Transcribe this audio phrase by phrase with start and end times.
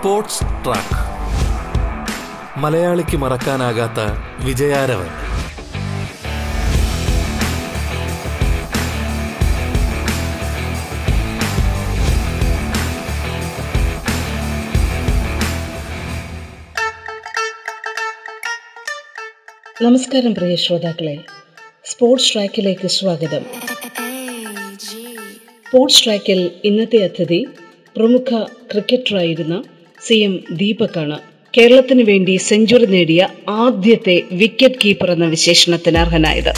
[0.00, 0.96] Sports track.
[2.58, 3.98] മലയാളിക്ക് മറക്കാനാകാത്ത
[4.44, 5.06] വിജയാരവൻ.
[19.84, 21.24] നമസ്കാരം പ്രിയ ശ്രോതാക്കളെ.
[21.84, 23.42] സ്പോർട്സ് ട്രാക്കിലേക്ക് സ്വാഗതം.
[25.68, 27.44] സ്പോർട്സ് ട്രാക്കിൽ ഇന്നത്തെ അതിഥി
[27.96, 29.62] പ്രമുഖ ക്രിക്കറ്ററായിരുന്ന
[30.06, 31.18] സി എം ദീപക്കാണ്.
[31.58, 36.52] കേരളത്തിന് വേണ്ടി സെഞ്ചുറി നേടിയ ആദ്യത്തെ വിക്കറ്റ് കീപ്പർ എന്ന വിശേഷണത്തിന് അർഹനായത്.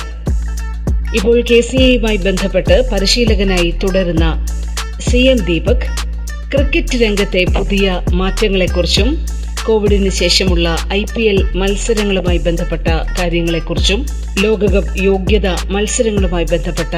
[1.16, 4.46] ഇപ്പോൾ കെ സി എയുമായി ബന്ധപ്പെട്ട് പരിശീലകനായി തുടരുന്ന
[5.00, 5.82] സി എം ദീപക്
[6.52, 9.26] ക്രിക്കറ്റ് രംഗത്തെ പുതിയ മാറ്റങ്ങളെക്കുറിച്ചും
[9.66, 14.06] കോവിഡിന് ശേഷമുള്ള ഐ പി എൽ മത്സരങ്ങളുമായി ബന്ധപ്പെട്ട കാര്യങ്ങളെക്കുറിച്ചും
[14.40, 16.94] ലോകകപ്പ് യോഗ്യത മത്സരങ്ങളുമായി ബന്ധപ്പെട്ട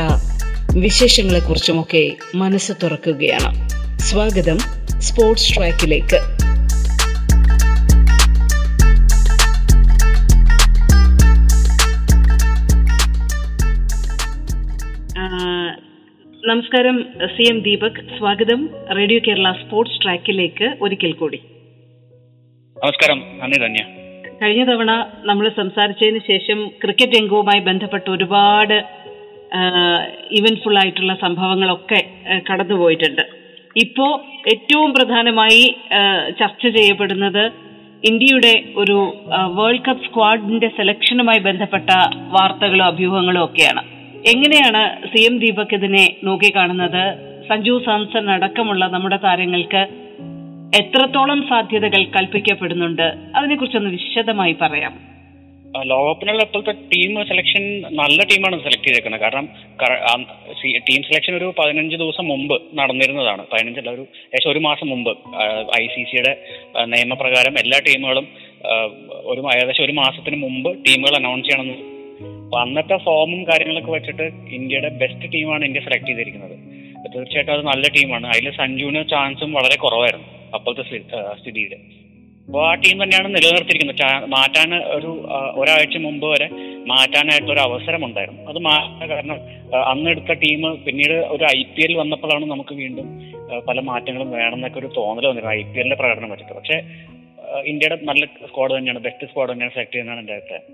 [0.77, 3.70] വിശേഷങ്ങളെക്കുറിച്ചുമൊക്കെ മനസ്സ് തുറക്കുകയാണ്.
[4.00, 4.59] സ്വാഗതം
[5.00, 6.34] സ്പോർട്സ് ട്രാക്കിലേക്ക്.
[16.48, 17.98] നമസ്കാരം സി എം ദീപക്.
[18.17, 18.69] സ്വാഗതം.
[18.97, 21.39] റേഡിയോ കേരള സ്പോർട്സ് ട്രാക്കിലേക്ക് ഒരിക്കൽ കൂടി.
[22.77, 23.23] നമസ്കാരം.
[23.39, 23.84] നന്ദി ധന്യ.
[24.42, 24.91] കഴിഞ്ഞ തവണ
[25.25, 28.75] നമ്മൾ സംസാരിച്ചതിന് ശേഷം ക്രിക്കറ്റ് രംഗവുമായി ബന്ധപ്പെട്ട് ഒരുപാട്
[30.31, 32.03] ഇവന്റ്ഫുൾ ആയിട്ടുള്ള സംഭവങ്ങളൊക്കെ
[32.50, 33.25] കടന്നുപോയിട്ടുണ്ട്.
[33.84, 35.65] ഇപ്പോ ഏറ്റവും പ്രധാനമായി
[36.41, 37.53] ചർച്ച ചെയ്യപ്പെടുന്നത്
[38.05, 38.98] ഇന്ത്യയുടെ ഒരു
[39.56, 41.91] വേൾഡ് കപ്പ് സ്ക്വാഡിന്റെ സെലക്ഷനുമായി ബന്ധപ്പെട്ട
[42.37, 43.94] വാർത്തകളും അഭ്യൂഹങ്ങളും ഒക്കെയാണ്.
[44.30, 47.03] എങ്ങനെയാണ് സി എം ദീപക് ഇതിനെ നോക്കിക്കാണുന്നത്?
[47.48, 49.83] സഞ്ജു സാംസൺ അടക്കമുള്ള നമ്മുടെ താരങ്ങൾക്ക്
[50.81, 53.08] എത്രത്തോളം സാധ്യതകൾ കൽപ്പിക്കപ്പെടുന്നുണ്ട്?
[53.36, 54.94] അതിനെക്കുറിച്ചൊന്ന് വിശദമായി പറയാം.
[55.91, 57.62] ലോകകപ്പിനുള്ള ഇപ്പോഴത്തെ ടീം സെലക്ഷൻ
[58.00, 59.20] നല്ല ടീമാണ് സെലക്ട് ചെയ്തേക്കുന്നത്.
[59.20, 59.47] കാരണം
[60.88, 63.42] ടീം സെലക്ഷൻ ഒരു പതിനഞ്ച് ദിവസം മുമ്പ് നടന്നിരുന്നതാണ്.
[63.53, 65.12] പതിനഞ്ചല്ല ഒരു ഏകദേശം ഒരു മാസം മുമ്പ്.
[65.81, 66.34] ഐ സി സിയുടെ
[66.94, 68.28] നിയമപ്രകാരം എല്ലാ ടീമുകളും
[69.32, 71.94] ഒരു ഏകദേശം ഒരു മാസത്തിന് മുമ്പ് ടീമുകൾ അനൗൺസ് ചെയ്യണമെന്ന്
[72.60, 74.26] അന്നത്തെ ഫോമും കാര്യങ്ങളൊക്കെ വെച്ചിട്ട്
[74.59, 76.56] ഇന്ത്യയുടെ ബെസ്റ്റ് ടീമാണ് ഇന്ത്യ സെലക്ട് ചെയ്തിരിക്കുന്നത്.
[77.15, 80.84] തീർച്ചയായിട്ടും അത് നല്ല ടീമാണ് അതിൽ സഞ്ജുവിന് ചാൻസും വളരെ കുറവായിരുന്നു അപ്പോഴത്തെ
[81.41, 81.75] സ്ഥിതിയിൽ
[82.48, 84.00] അപ്പോൾ ആ ടീം തന്നെയാണ് നിലനിർത്തിയിരിക്കുന്നത്.
[84.34, 85.10] മാറ്റാൻ ഒരു
[85.60, 86.48] ഒരാഴ്ച മുമ്പ് വരെ
[86.93, 88.43] മാറ്റാനായിട്ടൊരു അവസരം ഉണ്ടായിരുന്നു.
[88.50, 89.38] അത് മാറ്റാൻ കാരണം
[89.91, 93.09] അന്നെടുത്ത ടീം പിന്നീട് ഒരു ഐ പി എൽ വന്നപ്പോഴാണ് നമുക്ക് വീണ്ടും
[93.69, 96.54] പല മാറ്റങ്ങളും വേണമെന്നൊക്കെ ഒരു തോന്നൽ വന്നിരുന്നു ഐ പി എല്ലിന്റെ പ്രകടനം വെച്ചിട്ട്.
[96.60, 96.78] പക്ഷേ
[97.72, 100.66] ഇന്ത്യയുടെ നല്ല സ്ക്വാഡ് തന്നെയാണ് ബെസ്റ്റ് സ്ക്വാഡ് തന്നെയാണ് സെലക്ട് ചെയ്യുന്നതാണ് എന്റെ അഭിപ്രായം.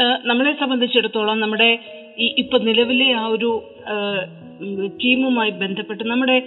[0.00, 1.78] നമ്മളെ സംബന്ധിച്ചിടത്തോളം നമ്മുടെ
[2.18, 3.50] ഈ ഇപ്പൊ നിലവിലെ ആ ഒരു
[5.04, 6.42] ടീമുമായി ബന്ധപ്പെട്ട് നമ്മുടെ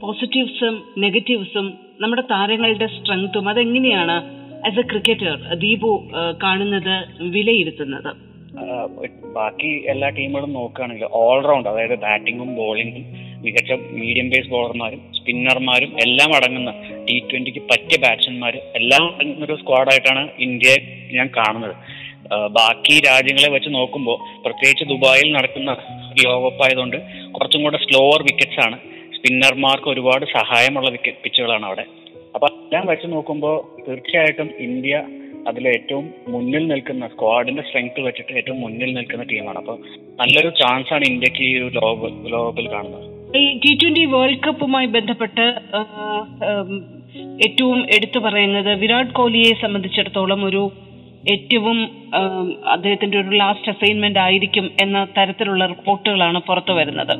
[0.00, 4.16] പോസിറ്റീവ്സും നെഗറ്റീവ്സും നമ്മുടെ താരങ്ങളുടെ സ്ട്രെങ്ത്തും അതെങ്ങനെയാണ്
[4.66, 6.10] ആസ് എ ക്രിക്കറ്റർ ദീപു
[6.42, 8.10] കാണുന്നത് വിലയിരുത്തുന്നത്?
[9.32, 13.04] ബാക്കി എല്ലാ ടീമുകളും നോക്കുകയാണെങ്കിൽ ഓൾറൗണ്ട് അതായത് ബാറ്റിങ്ങും ബോളിങ്ങും
[13.44, 16.70] മികച്ച മീഡിയം പേസ് ബോളർമാരും സ്പിന്നർമാരും എല്ലാം അടങ്ങുന്ന
[17.04, 20.78] ടി ട്വന്റിക്ക് പറ്റിയ ബാറ്റ്സ്മാർ എല്ലാം അടങ്ങുന്ന ഒരു സ്ക്വാഡായിട്ടാണ് ഇന്ത്യയെ
[21.12, 21.74] ഞാൻ കാണുന്നത്.
[22.58, 25.70] ബാക്കി രാജ്യങ്ങളെ വെച്ച് നോക്കുമ്പോൾ പ്രത്യേകിച്ച് ദുബായിൽ നടക്കുന്ന
[26.24, 26.98] ലോകകപ്പ് ആയതുകൊണ്ട്
[27.36, 28.76] കുറച്ചും കൂടെ സ്ലോവർ വിക്കറ്റ്സ് ആണ്.
[29.16, 31.84] സ്പിന്നർമാർക്ക് ഒരുപാട് സഹായമുള്ള വിക്കറ്റ് പിച്ചുകളാണ് അവിടെ.
[32.34, 34.96] അപ്പൊ എല്ലാം വെച്ച് നോക്കുമ്പോൾ തീർച്ചയായിട്ടും ഇന്ത്യ
[35.48, 39.74] അതിൽ ഏറ്റവും മുന്നിൽ നിൽക്കുന്ന സ്ക്വാഡിന്റെ സ്ട്രെങ്ത് വെച്ചിട്ട് ഏറ്റവും മുന്നിൽ നിൽക്കുന്ന ടീമാണ് അപ്പൊ
[40.20, 43.06] നല്ലൊരു ചാൻസ് ആണ് ഇന്ത്യയ്ക്ക് ഈ ലോക ലോകകപ്പിൽ കാണുന്നത്.
[43.40, 45.46] ഈ ടി ട്വന്റി വേൾഡ് കപ്പുമായി ബന്ധപ്പെട്ട്
[47.46, 50.62] ഏറ്റവും എടുത്തു പറയുന്നത് വിരാട് കോഹ്ലിയെ സംബന്ധിച്ചിടത്തോളം ഒരു
[51.32, 51.78] ഏറ്റവും
[52.74, 57.14] അദ്ദേഹത്തിന്റെ ഒരു ലാസ്റ്റ് അസൈൻമെന്റ് ആയിരിക്കും എന്ന തരത്തിലുള്ള റിപ്പോർട്ടുകളാണ് പുറത്തു വരുന്നത്.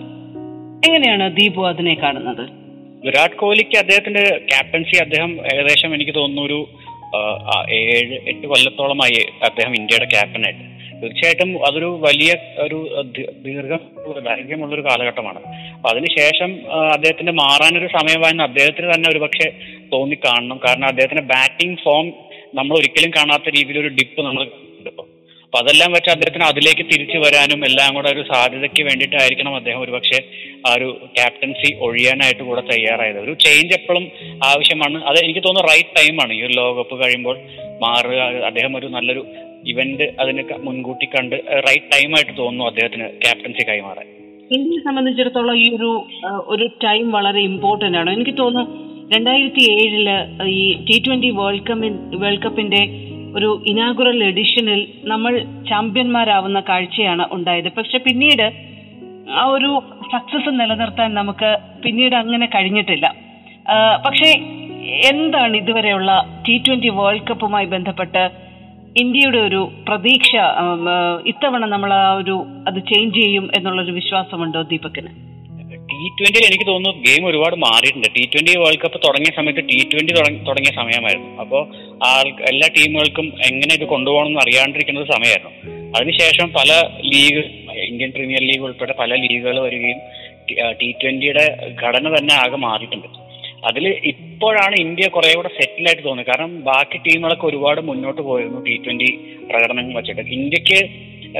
[0.87, 2.45] എങ്ങനെയാണ് ദീപു അതിനെ കാണുന്നത്?
[3.05, 6.59] വിരാട് കോഹ്ലിക്ക് അദ്ദേഹത്തിന്റെ ക്യാപ്റ്റൻസി അദ്ദേഹം ഏകദേശം എനിക്ക് തോന്നുന്നു ഒരു
[7.77, 10.65] ഏഴ് എട്ട് കൊല്ലത്തോളമായി അദ്ദേഹം ഇന്ത്യയുടെ ക്യാപ്റ്റനായിട്ട്
[11.03, 12.31] തീർച്ചയായിട്ടും അതൊരു വലിയ
[12.65, 12.79] ഒരു
[13.45, 13.77] ദീർഘ
[14.27, 15.41] ദൈർഘ്യമുള്ള ഒരു കാലഘട്ടമാണ്.
[15.75, 16.51] അപ്പൊ അതിനുശേഷം
[16.95, 19.47] അദ്ദേഹത്തിന്റെ മാറാനൊരു സമയമായെന്ന് അദ്ദേഹത്തിന് തന്നെ ഒരു പക്ഷേ
[19.93, 20.61] തോന്നിക്കാണണം.
[20.67, 22.13] കാരണം അദ്ദേഹത്തിന്റെ ബാറ്റിംഗ് ഫോം
[22.55, 24.43] നമ്മൾ ഒരിക്കലും കാണാത്ത രീതിയിൽ ഒരു ഡിപ്പ് നമ്മൾ
[25.53, 30.19] അപ്പൊ അതെല്ലാം വെച്ച് അദ്ദേഹത്തിന് അതിലേക്ക് തിരിച്ചു വരാനും എല്ലാം കൂടെ ഒരു സാധ്യതയ്ക്ക് വേണ്ടിയിട്ടായിരിക്കണം അദ്ദേഹം ഒരു പക്ഷേ
[30.67, 33.19] ആ ഒരു ക്യാപ്റ്റൻസി ഒഴിയാനായിട്ട് കൂടെ തയ്യാറായത്.
[33.25, 34.05] ഒരു ചേഞ്ച് എപ്പോഴും
[34.51, 34.99] ആവശ്യമാണ്.
[35.09, 37.37] അത് എനിക്ക് തോന്നുന്നു റൈറ്റ് ടൈമാണ് ഈ ഒരു ലോകകപ്പ് കഴിയുമ്പോൾ
[37.83, 38.21] മാറുക
[38.51, 39.23] അദ്ദേഹം ഒരു നല്ലൊരു
[39.73, 41.37] ഇവന്റ് അതിന് മുൻകൂട്ടി കണ്ട്
[41.69, 44.07] റൈറ്റ് ടൈമായിട്ട് തോന്നുന്നു അദ്ദേഹത്തിന് ക്യാപ്റ്റൻസി കൈമാറാൻ.
[44.57, 45.91] ഇന്ത്യയെ സംബന്ധിച്ചിടത്തോളം ഈ ഒരു
[46.55, 48.11] ഒരു ടൈം വളരെ ഇമ്പോർട്ടന്റ് ആണ്.
[48.17, 50.09] എനിക്ക് തോന്നുന്നു രണ്ടായിരത്തി ഏഴിൽ
[50.59, 52.83] ഈ ടി ട്വന്റി വേൾഡ് കപ്പിൻ വേൾഡ് കപ്പിന്റെ
[53.37, 54.81] ഒരു ഇനാഗുറൽ എഡിഷനിൽ
[55.13, 55.33] നമ്മൾ
[55.71, 57.69] ചാമ്പ്യന്മാരാവുന്ന കാഴ്ചയാണ് ഉണ്ടായത്.
[57.79, 58.47] പക്ഷെ പിന്നീട്
[59.41, 59.71] ആ ഒരു
[60.13, 61.51] സക്സസ് നിലനിർത്താൻ നമുക്ക്
[61.85, 63.07] പിന്നീട് അങ്ങനെ കഴിഞ്ഞിട്ടില്ല.
[64.07, 64.31] പക്ഷേ
[65.11, 66.13] എന്താണ് ഇതുവരെയുള്ള
[66.47, 68.23] ടി ട്വന്റി വേൾഡ് കപ്പുമായി ബന്ധപ്പെട്ട്
[69.03, 70.31] ഇന്ത്യയുടെ ഒരു പ്രതീക്ഷ
[71.33, 72.37] ഇത്തവണ നമ്മൾ ആ ഒരു
[72.69, 75.13] അത് ചേഞ്ച് ചെയ്യും എന്നുള്ളൊരു വിശ്വാസമുണ്ടോ ദീപകിന്
[76.01, 78.09] ടി ട്വന്റിയിൽ എനിക്ക് തോന്നുന്നു ഗെയിം ഒരുപാട് മാറിയിട്ടുണ്ട്.
[78.17, 80.13] ടി ട്വന്റി വേൾഡ് കപ്പ് തുടങ്ങിയ സമയത്ത് ടി ട്വന്റി
[80.49, 81.31] തുടങ്ങിയ സമയമായിരുന്നു.
[81.43, 81.63] അപ്പോൾ
[82.51, 85.53] എല്ലാ ടീമുകൾക്കും എങ്ങനെ ഇത് കൊണ്ടുപോകണം എന്ന് അറിയാണ്ടിരിക്കുന്നത് സമയമായിരുന്നു.
[85.97, 86.71] അതിനുശേഷം പല
[87.13, 87.43] ലീഗ്
[87.89, 90.01] ഇന്ത്യൻ പ്രീമിയർ ലീഗ് ഉൾപ്പെടെ പല ലീഗുകൾ വരികയും
[90.81, 91.45] ടി ട്വന്റിയുടെ
[91.83, 93.09] ഘടന തന്നെ ആകെ മാറിയിട്ടുണ്ട്.
[93.69, 96.29] അതിൽ ഇപ്പോഴാണ് ഇന്ത്യ കുറെ കൂടെ സെറ്റിൽ ആയിട്ട് തോന്നുന്നത്.
[96.31, 99.11] കാരണം ബാക്കി ടീമുകളൊക്കെ ഒരുപാട് മുന്നോട്ട് പോയിരുന്നു ടി ട്വന്റി
[99.51, 100.23] പ്രകടനം വെച്ചിട്ട്.
[100.39, 100.81] ഇന്ത്യയ്ക്ക്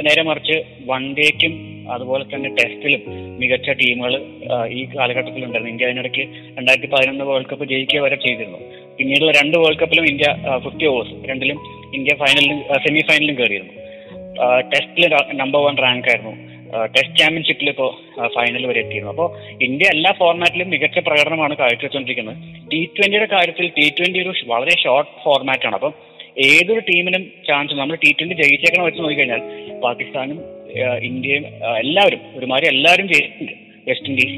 [0.07, 0.57] നേരെ മറിച്ച്
[0.89, 1.53] വൺ ഡേക്കും
[1.95, 3.01] അതുപോലെ തന്നെ ടെസ്റ്റിലും
[3.41, 4.13] മികച്ച ടീമുകൾ
[4.77, 5.71] ഈ കാലഘട്ടത്തിൽ ഉണ്ടായിരുന്നു.
[5.73, 6.23] ഇന്ത്യ അതിനിടയ്ക്ക്
[6.57, 8.59] രണ്ടായിരത്തി പതിനൊന്ന് വേൾഡ് കപ്പ് ജയിക്കുക വരെ ചെയ്തിരുന്നു.
[8.97, 10.29] പിന്നീടുള്ള രണ്ട് വേൾഡ് കപ്പിലും ഇന്ത്യ
[10.65, 11.59] ഫിഫ്റ്റി ഓവേഴ്സ് രണ്ടിലും
[11.99, 13.75] ഇന്ത്യ ഫൈനലിലും സെമി ഫൈനലിലും കയറിയിരുന്നു
[14.73, 15.05] ടെസ്റ്റിൽ
[15.41, 16.33] നമ്പർ വൺ റാങ്ക് ആയിരുന്നു.
[16.95, 17.89] ടെസ്റ്റ് ചാമ്പ്യൻഷിപ്പിൽ ഇപ്പോൾ
[18.35, 19.11] ഫൈനൽ വരെ എത്തിയിരുന്നു.
[19.13, 19.27] അപ്പോൾ
[19.65, 22.37] ഇന്ത്യ എല്ലാ ഫോർമാറ്റിലും മികച്ച പ്രകടനമാണ് കാഴ്ചവെച്ചുകൊണ്ടിരിക്കുന്നത്
[22.71, 25.93] ടി ട്വന്റിയുടെ കാര്യത്തിൽ ടി ട്വന്റി ഒരു വളരെ ഷോർട്ട് ഫോർമാറ്റാണ് അപ്പം
[26.47, 29.41] ഏതൊരു ടീമിനും ചാൻസ് നമ്മൾ ടി ട്വന്റി ജയിച്ചേക്കണം വെച്ച് നോക്കിക്കഴിഞ്ഞാൽ
[29.85, 30.37] പാകിസ്ഥാനും
[31.09, 31.45] ഇന്ത്യയും
[31.77, 33.53] എല്ലാവരും ഒരുമാതിരി എല്ലാവരും ചെയ്തിട്ടുണ്ട്
[33.87, 34.37] വെസ്റ്റ് ഇൻഡീസ്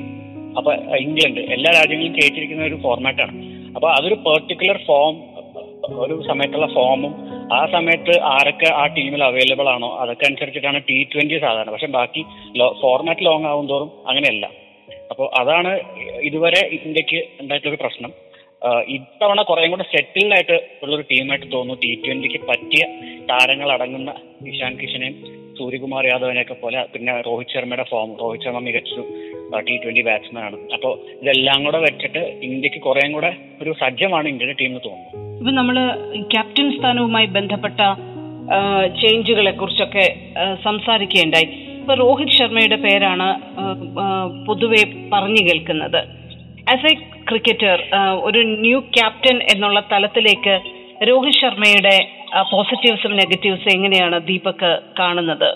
[0.58, 3.36] അപ്പൊ ഇംഗ്ലണ്ട് എല്ലാ രാജ്യങ്ങളും കേട്ടിരിക്കുന്ന ഒരു ഫോർമാറ്റാണ്
[3.76, 5.16] അപ്പൊ അതൊരു പെർട്ടിക്കുലർ ഫോം
[6.04, 7.14] ഒരു സമയത്തുള്ള ഫോമും
[7.54, 11.72] ആ സമയത്ത് ആരൊക്കെ ആ ടീമിൽ അവൈലബിൾ ആണോ അതൊക്കെ അനുസരിച്ചിട്ടാണ് ടി ട്വന്റി സാധാരണ.
[11.72, 12.22] പക്ഷെ ബാക്കി
[12.82, 14.46] ഫോർമാറ്റ് ലോങ് ആവും തോറും അങ്ങനെയല്ല.
[15.12, 15.82] അപ്പോൾ അതാണ്
[16.22, 18.12] ഇതുവരെ ഇന്ത്യയ്ക്ക് ഉണ്ടായിട്ടുള്ള പ്രശ്നം.
[18.88, 22.84] ഇത്തവണ കുറേ കൂടെ സെറ്റിൽഡ് ആയിട്ട് ഉള്ളൊരു ടീമായിട്ട് തോന്നുന്നു ടി ട്വന്റിക്ക് പറ്റിയ
[23.32, 24.14] താരങ്ങൾ അടങ്ങുന്ന
[24.52, 29.02] ഇഷാൻ കിഷനെയും സൂര്യകുമാർ യാദവിനെയൊക്കെ പോലെ പിന്നെ രോഹിത് ശർമ്മയുടെ ഫോം രോഹിത് ശർമ്മ മികച്ചു
[29.68, 30.58] ടി ട്വന്റി ബാറ്റ്സ്മാൻ ആണ്.
[30.76, 35.78] അപ്പോൾ ഇതെല്ലാം കൂടെ വെച്ചിട്ട് ഇന്ത്യയ്ക്ക് കുറേം കൂടെ ഒരു സജ്ജമാണ് ഇന്ത്യയുടെ ടീം എന്ന് തോന്നുന്നു ഇപ്പൊ നമ്മൾ
[36.34, 37.80] ക്യാപ്റ്റൻ സ്ഥാനവുമായി ബന്ധപ്പെട്ട
[39.02, 40.06] ചേഞ്ചുകളെ കുറിച്ചൊക്കെ
[40.64, 41.48] സംസാരിക്കുകയുണ്ടായി
[41.80, 43.28] ഇപ്പൊ രോഹിത് ശർമ്മയുടെ പേരാണ്
[44.48, 44.82] പൊതുവെ
[45.14, 46.02] പറഞ്ഞു കേൾക്കുന്നത്.
[46.74, 46.94] ആസ് എ
[47.30, 47.78] ക്രിക്കറ്റർ
[48.28, 50.56] ഒരു ന്യൂ ക്യാപ്റ്റൻ എന്നുള്ള തലത്തിലേക്ക്
[51.10, 51.96] രോഹിത് ശർമ്മയുടെ
[52.42, 55.50] പോസിറ്റീവ്സും നെഗറ്റീവ്സും എങ്ങനെയാണ് ദീപക് കാണുന്നത്?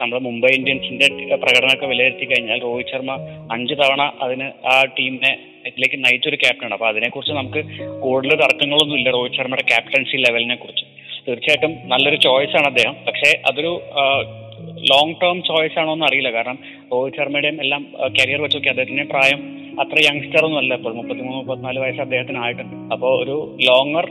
[0.00, 3.12] നമ്മുടെ മുംബൈ ഇന്ത്യൻസിന്റെ പ്രകടനമൊക്കെ വിലയിരുത്തി കഴിഞ്ഞാൽ രോഹിത് ശർമ്മ
[3.52, 5.32] അഞ്ച് തവണ അതിന് ആ ടീമിനെ
[5.66, 7.60] ഇതിലേക്ക് നയിച്ചൊരു ക്യാപ്റ്റനാണ് അപ്പൊ അതിനെക്കുറിച്ച് നമുക്ക്
[8.00, 10.84] കൂടുതൽ തർക്കങ്ങളൊന്നും ഇല്ല രോഹിത് ശർമ്മയുടെ ക്യാപ്റ്റൻസി ലെവലിനെ കുറിച്ച്.
[11.26, 12.94] തീർച്ചയായിട്ടും നല്ലൊരു ചോയ്സ് ആണ് അദ്ദേഹം.
[13.08, 13.72] പക്ഷേ അതൊരു
[14.90, 16.30] ലോങ് ടേം ചോയ്സ് ആണോ എന്ന് അറിയില്ല.
[16.36, 16.58] കാരണം
[16.92, 17.82] രോഹിത് ശർമ്മയുടെയും എല്ലാം
[18.18, 19.40] കരിയർ വെച്ച് നോക്കി അദ്ദേഹത്തിന്റെ പ്രായം
[19.82, 20.92] അത്ര യങ്സ്റ്റർ ഒന്നും അല്ല ഇപ്പോൾ.
[20.98, 22.74] മുപ്പത്തിമൂന്ന് മുപ്പത്തിനാല് വയസ്സ് അദ്ദേഹത്തിന് ആയിട്ടുണ്ട്.
[22.94, 23.36] അപ്പോൾ ഒരു
[23.68, 24.06] ലോങ്ങർ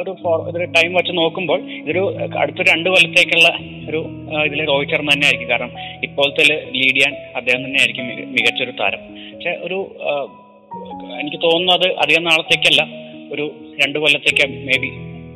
[0.00, 0.12] ഒരു
[0.56, 2.02] ഒരു ടൈം വെച്ച് നോക്കുമ്പോൾ ഇതൊരു
[2.42, 3.48] അടുത്ത രണ്ട് കൊല്ലത്തേക്കുള്ള
[3.90, 4.00] ഒരു
[4.48, 5.72] ഇതിൽ രോഹിത് ശർമ്മ തന്നെ ആയിരിക്കും കാരണം
[6.06, 8.06] ഇപ്പോഴത്തെ ലീഡ് ചെയ്യാൻ അദ്ദേഹം തന്നെ ആയിരിക്കും
[8.36, 9.02] മികച്ചൊരു താരം.
[9.34, 9.78] പക്ഷെ ഒരു
[11.22, 12.82] എനിക്ക് തോന്നുന്നു അത് അധികം നാളത്തേക്കല്ല.
[13.34, 13.44] ഒരു
[13.80, 14.90] രണ്ട് കൊല്ലത്തേക്ക് മേ ബി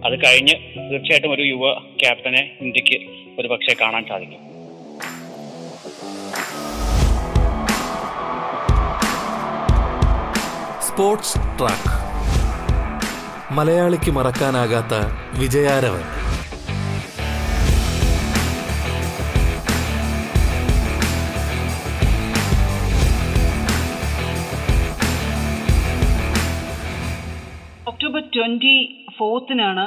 [0.05, 0.55] അത് കഴിഞ്ഞ്
[0.91, 2.97] തീർച്ചയായിട്ടും ഒരു യുവ ക്യാപ്റ്റനെ ഇന്ത്യയ്ക്ക്
[3.41, 4.39] ഒരു പക്ഷേ കാണാൻ സാധിക്കും.
[10.83, 11.93] Sports track.
[13.53, 14.95] മലയാളിക്ക് മറക്കാനാകാത്ത
[15.41, 16.05] വിജയാരവൻ.
[27.89, 29.85] ഒക്ടോബർ ട്വന്റി ഫോർത്തിനാണ്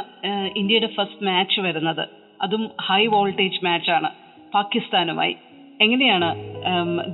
[0.57, 2.03] ഇന്ത്യയുടെ ഫസ്റ്റ് മാച്ച് വരുന്നത്.
[2.41, 4.09] അതും ഹൈ വോൾട്ടേജ് മാച്ചാണ്
[4.53, 5.35] പാകിസ്ഥാനുമായി.
[5.81, 6.29] എങ്ങനെയാണ്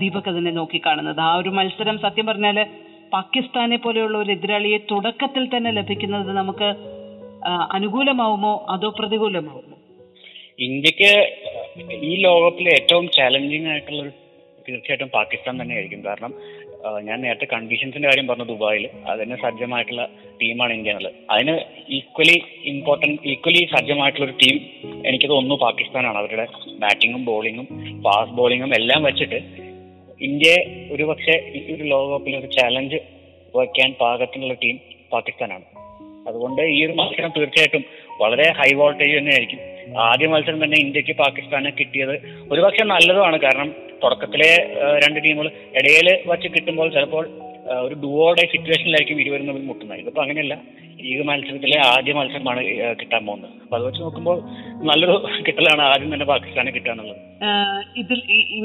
[0.01, 1.21] ദീപക് അതിനെ നോക്കിക്കാണുന്നത്?
[1.27, 2.57] ആ ഒരു മത്സരം സത്യം പറഞ്ഞാൽ
[3.13, 6.69] പാകിസ്ഥാനെ പോലെയുള്ള ഒരു എതിരാളിയെ തുടക്കത്തിൽ തന്നെ ലഭിക്കുന്നത് നമുക്ക്
[7.77, 8.53] അനുകൂലമാവുമോ?
[8.69, 9.77] അതോ പ്രതികൂലമാവുമോ?
[10.67, 11.11] ഇന്ത്യയ്ക്ക്
[12.09, 14.01] ഈ ലോകകപ്പിലെ ഏറ്റവും ചാലഞ്ചിങ് ആയിട്ടുള്ള
[14.67, 16.01] തീർച്ചയായിട്ടും പാകിസ്ഥാൻ തന്നെയായിരിക്കും.
[16.07, 16.33] കാരണം
[17.03, 20.09] ഞാൻ നേരത്തെ കണ്ടീഷൻസിന്റെ കാര്യം പറഞ്ഞു ദുബായിൽ അതിന് സജ്ജമായിട്ടുള്ള
[20.41, 21.59] ടീമാണ് ഇന്ത്യ എന്നുള്ളത് അതിന്
[21.89, 24.59] ഈക്വലി ഇമ്പോർട്ടന്റ് ഈക്വലി സജ്ജമായിട്ടുള്ള ഒരു ടീം
[25.05, 26.17] എനിക്ക് തോന്നുന്നു പാകിസ്ഥാനാണ്.
[26.17, 26.47] അവരുടെ
[26.79, 27.65] ബാറ്റിങ്ങും ബോളിങ്ങും
[28.03, 29.41] ഫാസ്റ്റ് ബോളിങ്ങും എല്ലാം വെച്ചിട്ട്
[30.21, 32.95] ഇന്ത്യയെ ഒരു പക്ഷേ ഈ ഒരു ലോകകപ്പിൽ ഒരു ചാലഞ്ച്
[33.55, 34.79] വയ്ക്കാൻ പാകത്തിനുള്ള ടീം
[35.13, 35.63] പാകിസ്ഥാനാണ്.
[36.27, 37.85] അതുകൊണ്ട് ഈ ഒരു മത്സരം തീർച്ചയായിട്ടും
[38.23, 39.61] വളരെ ഹൈ വോൾട്ടേജ് തന്നെയായിരിക്കും.
[40.09, 42.15] ആദ്യ മത്സരം തന്നെ ഇന്ത്യയ്ക്ക് പാകിസ്ഥാനെ കിട്ടിയത്
[42.51, 43.37] ഒരുപക്ഷെ നല്ലതുമാണ്.
[43.45, 43.69] കാരണം
[44.03, 44.51] തുടക്കത്തിലെ
[45.03, 45.47] രണ്ട് ടീമുകൾ
[45.79, 47.25] ഇടയിൽ വച്ച് കിട്ടുമ്പോൾ ചിലപ്പോൾ
[47.85, 49.99] ഒരു ഡുവോടെ സിറ്റുവേഷനിലായിരിക്കും ഇരുവരും തമ്മിൽ മുട്ടുന്നത്.
[50.03, 50.55] ഇതിപ്പോ അങ്ങനെയല്ല.
[51.09, 52.61] ഈ മത്സരത്തിലെ ആദ്യ മത്സരമാണ്
[52.99, 53.53] കിട്ടാൻ പോകുന്നത്.
[53.63, 54.37] അപ്പൊ അത് വെച്ച് നോക്കുമ്പോൾ
[54.89, 55.15] നല്ലൊരു
[55.47, 57.21] കിട്ടലാണ് ആദ്യം തന്നെ പാകിസ്ഥാനെ കിട്ടാന്നുള്ളത്
[58.01, 58.19] ഇതിൽ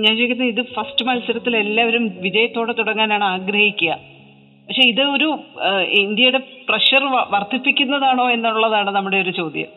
[0.05, 3.93] ഞാൻ ചോദിക്കുന്നത് ഇത് ഫസ്റ്റ് മത്സരത്തിൽ എല്ലാവരും വിജയത്തോടെ തുടങ്ങാനാണ് ആഗ്രഹിക്കുക.
[4.69, 5.29] പക്ഷെ ഇത് ഒരു
[6.03, 7.03] ഇന്ത്യയുടെ പ്രഷർ
[7.35, 9.71] വർദ്ധിപ്പിക്കുന്നതാണോ എന്നുള്ളതാണ് നമ്മുടെ ഒരു ചോദ്യം.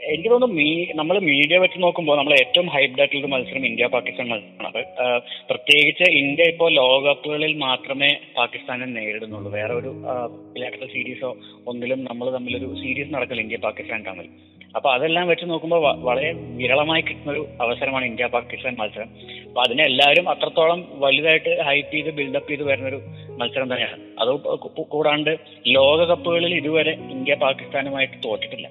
[0.00, 0.66] എനിക്ക് തോന്നുന്നു മീ
[0.98, 4.82] നമ്മൾ മീഡിയ വെച്ച് നോക്കുമ്പോൾ നമ്മൾ ഏറ്റവും ഹൈബ്ഡ് ആയിട്ടുള്ള മത്സരം ഇന്ത്യ പാകിസ്ഥാൻ മത്സരമാണ്.
[5.50, 9.50] പ്രത്യേകിച്ച് ഇന്ത്യ ഇപ്പോൾ ലോകകപ്പുകളിൽ മാത്രമേ പാകിസ്ഥാനെ നേരിടുന്നുള്ളൂ.
[9.58, 9.92] വേറെ ഒരു
[10.94, 11.30] സീരീസോ
[11.72, 14.28] ഒന്നിലും നമ്മൾ തമ്മിലൊരു സീരീസ് നടക്കില്ല ഇന്ത്യ പാകിസ്ഥാൻ തമ്മിൽ.
[14.76, 19.10] അപ്പൊ അതെല്ലാം വെച്ച് നോക്കുമ്പോൾ വളരെ വിരളമായി കിട്ടുന്ന ഒരു അവസരമാണ് ഇന്ത്യ പാകിസ്ഥാൻ മത്സരം.
[19.48, 22.98] അപ്പൊ അതിനെ എല്ലാവരും അത്രത്തോളം വലുതായിട്ട് ഹൈപ്പ് ചെയ്ത് ബിൽഡപ്പ് ചെയ്ത് വരുന്ന ഒരു
[23.40, 23.98] മത്സരം തന്നെയാണ്.
[24.22, 24.30] അത്
[24.94, 25.32] കൂടാണ്ട്
[25.76, 28.68] ലോകകപ്പുകളിൽ ഇതുവരെ ഇന്ത്യ പാകിസ്ഥാനുമായിട്ട് തോറ്റിട്ടില്ല.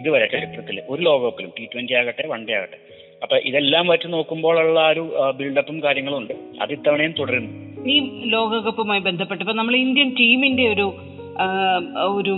[0.00, 1.50] ഇതുവരെ ചരിത്രത്തിൽ ഒരു ലോകകപ്പിലും.
[1.58, 2.78] ടി ട്വന്റി ആകട്ടെ വൺ ഡേ ആകട്ടെ.
[3.22, 5.04] അപ്പൊ ഇതെല്ലാം വെച്ച് നോക്കുമ്പോഴുള്ള ഒരു
[5.38, 7.50] ബിൽഡപ്പും കാര്യങ്ങളും ഉണ്ട് അത് ഇത്തവണയും തുടരുന്നു.
[7.92, 7.96] ഈ
[8.36, 10.86] ലോകകപ്പുമായി ബന്ധപ്പെട്ട് ഇപ്പൊ നമ്മൾ ഇന്ത്യൻ ടീമിന്റെ ഒരു
[12.18, 12.32] ഒരു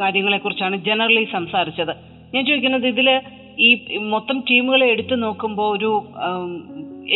[0.00, 1.94] കാര്യങ്ങളെ കുറിച്ചാണ് ജനറലി സംസാരിച്ചത്.
[2.34, 3.08] ഞാൻ ചോദിക്കുന്നത് ഇതിൽ
[3.66, 3.68] ഈ
[4.14, 5.90] മൊത്തം ടീമുകളെ എടുത്തു നോക്കുമ്പോൾ ഒരു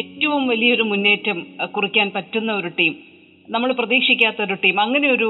[0.02, 1.38] ഏറ്റവും വലിയൊരു മുന്നേറ്റം
[1.76, 2.94] കുറിക്കാൻ പറ്റുന്ന ഒരു ടീം
[3.48, 5.28] നമ്മൾ പ്രതീക്ഷിക്കാത്ത ഒരു ടീം അങ്ങനെ ഒരു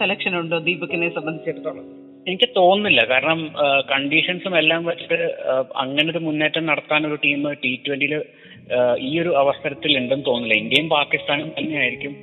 [0.00, 1.84] സെലക്ഷൻ ഉണ്ടോ ദീപകിനെ സംബന്ധിച്ചിടത്തോളം?
[2.30, 3.00] എനിക്ക് തോന്നുന്നില്ല.
[3.12, 3.40] കാരണം
[3.92, 5.18] കണ്ടീഷൻസും എല്ലാം വെച്ചിട്ട്
[5.82, 8.14] അങ്ങനെ ഒരു മുന്നേറ്റം നടത്താൻ ഒരു ടീം ടി ട്വന്റിയിൽ
[9.08, 10.60] ഈ ഒരു അവസരത്തിൽ ഉണ്ടെന്ന് തോന്നുന്നില്ല.
[10.62, 12.14] ഇന്ത്യയും പാകിസ്ഥാനും തന്നെയായിരിക്കും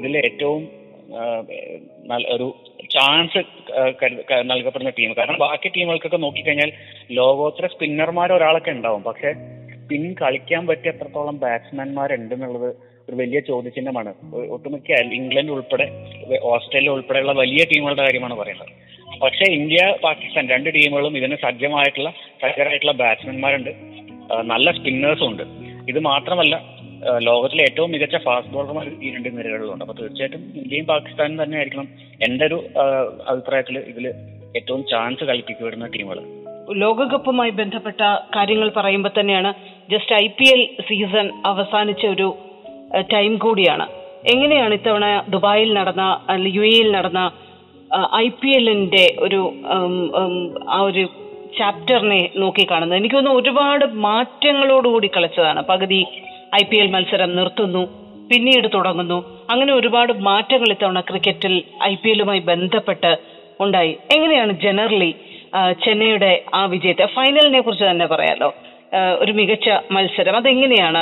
[0.00, 0.62] ഇതിൽ ഏറ്റവും
[2.34, 2.48] ഒരു
[2.94, 3.40] ചാൻസ്
[4.50, 6.72] നൽകപ്പെടുന്ന ടീം കാരണം ബാക്കി ടീമുകൾക്കൊക്കെ നോക്കിക്കഴിഞ്ഞാൽ
[7.10, 9.02] ലോകോത്തര സ്പിന്നർമാർ ഒരാളൊക്കെ ഉണ്ടാവും.
[9.02, 9.32] പക്ഷെ
[9.74, 12.68] സ്പിൻ കളിക്കാൻ പറ്റിയ എത്രത്തോളം ബാറ്റ്സ്മാൻമാരുണ്ടെന്നുള്ളത്
[13.08, 14.10] ഒരു വലിയ ചോദ്യചിഹ്നമാണ്.
[14.50, 15.86] ഒട്ടുമിക്ക ഇംഗ്ലണ്ട് ഉൾപ്പെടെ
[16.42, 18.68] ഓസ്ട്രേലിയ ഉൾപ്പെടെയുള്ള വലിയ ടീമുകളുടെ കാര്യമാണ് പറയുന്നത്.
[19.22, 22.10] പക്ഷേ ഇന്ത്യ പാകിസ്ഥാൻ രണ്ട് ടീമുകളും ഇതിന് സജ്ജമായിട്ടുള്ള
[22.42, 23.70] സജ്ജരായിട്ടുള്ള ബാറ്റ്സ്മാൻമാരുണ്ട്
[24.52, 25.42] നല്ല സ്പിന്നേഴ്സും ഉണ്ട്.
[25.88, 26.54] ഇത് മാത്രമല്ല
[27.28, 29.84] ലോകത്തിലെ ഏറ്റവും മികച്ച ഫാസ്റ്റ് ബോളർമാർ ഈ രണ്ട് നിരകളിലുണ്ട്.
[29.84, 31.88] അപ്പൊ തീർച്ചയായിട്ടും ഇന്ത്യയും പാകിസ്ഥാനും തന്നെ ആയിരിക്കണം
[32.26, 32.58] എന്റെ ഒരു
[33.32, 34.06] അഭിപ്രായത്തിൽ ഇതിൽ
[34.56, 36.20] ഏറ്റവും ചാൻസ് കൽപ്പിക്കപ്പെടുന്ന ടീമുകൾ
[36.82, 38.00] ലോകകപ്പുമായി ബന്ധപ്പെട്ട
[38.36, 39.50] കാര്യങ്ങൾ പറയുമ്പോൾ തന്നെയാണ്
[39.92, 42.28] just I P L season അവസാനിച്ച ഒരു
[43.12, 43.86] ടൈം കൂടിയാണ്.
[44.32, 46.04] എങ്ങനെയാണ് ഇത്തവണ ദുബായിൽ നടന്ന
[46.56, 47.22] യു എയിൽ നടന്ന
[48.16, 49.40] ഐ പി എല്ലിന്റെ ഒരു
[50.68, 51.04] ആ ഒരു
[51.58, 55.62] ചാപ്റ്ററിനെ നോക്കി കാണുന്നത് എനിക്ക് തോന്നുന്നു ഒരുപാട് മാറ്റങ്ങളോടുകൂടി കളിച്ചതാണ്.
[55.62, 56.06] പകുതി
[56.54, 57.82] ഐ പി എൽ മത്സരം നിർത്തുന്നു.
[58.30, 59.18] പിന്നീട് തുടങ്ങുന്നു.
[59.50, 63.12] അങ്ങനെ ഒരുപാട് മാറ്റങ്ങൾ ഇത്തവണ ക്രിക്കറ്റിൽ ഐ പി എല്ലുമായി ബന്ധപ്പെട്ട്
[63.60, 63.96] ഉണ്ടായി.
[64.16, 65.14] എങ്ങനെയാണ് ജനറലി
[65.84, 68.54] ചെന്നൈയുടെ ആ വിജയത്തെ ഫൈനലിനെ കുറിച്ച് തന്നെ പറയാലോ?
[69.18, 70.36] ഒരു മികച്ച മത്സരം.
[70.36, 70.98] അതെങ്ങനെയാണ്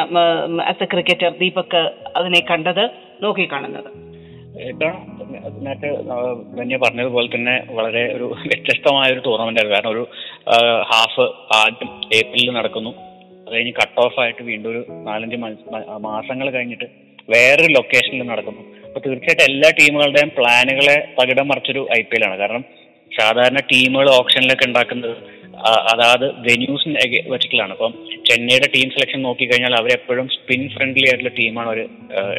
[0.63, 1.81] ആസ് എ ക്രിക്കറ്റർ ദീപക്
[2.17, 2.91] അതിനെ കണ്ടത്
[3.23, 3.91] നോക്കി കാണുന്നത്?
[4.69, 4.95] ഇത്തവണ
[5.67, 5.91] നേരത്തെ
[6.59, 9.77] ധന്യ പറഞ്ഞതുപോലെ തന്നെ വളരെ ഒരു വ്യത്യസ്തമായ ഒരു ടൂർണമെന്റ് ആയിരുന്നു.
[9.77, 10.05] കാരണം ഒരു
[10.93, 11.27] ഹാഫ്
[11.59, 13.10] ആദ്യം ഏപ്രിലിൽ നടക്കുന്നു.
[13.53, 15.39] കഴിഞ്ഞ് കട്ട് ഓഫ് ആയിട്ട് വീണ്ടും ഒരു നാലഞ്ച്
[16.09, 16.89] മാസങ്ങൾ കഴിഞ്ഞിട്ട്
[17.35, 18.63] വേറൊരു ലൊക്കേഷനിൽ നടക്കുന്നു.
[18.87, 22.39] അപ്പൊ തീർച്ചയായിട്ടും എല്ലാ ടീമുകളുടെയും പ്ലാനുകളെ പകിടം മറിച്ചൊരു ഐ പി എൽ ആണ്.
[22.43, 22.65] കാരണം
[23.19, 25.15] സാധാരണ ടീമുകൾ ഓപ്ഷനിലൊക്കെ ഉണ്ടാക്കുന്നത്
[25.69, 26.89] അതായത് അതാത് വെന്യൂസ്
[27.33, 27.73] വെച്ചിട്ടുള്ളതാണ്.
[27.77, 27.93] അപ്പം
[28.29, 31.81] ചെന്നൈയുടെ ടീം സെലക്ഷൻ നോക്കിക്കഴിഞ്ഞാൽ അവരെപ്പോഴും സ്പിൻ ഫ്രണ്ട്ലി ആയിട്ടുള്ള ടീമാണ് അവർ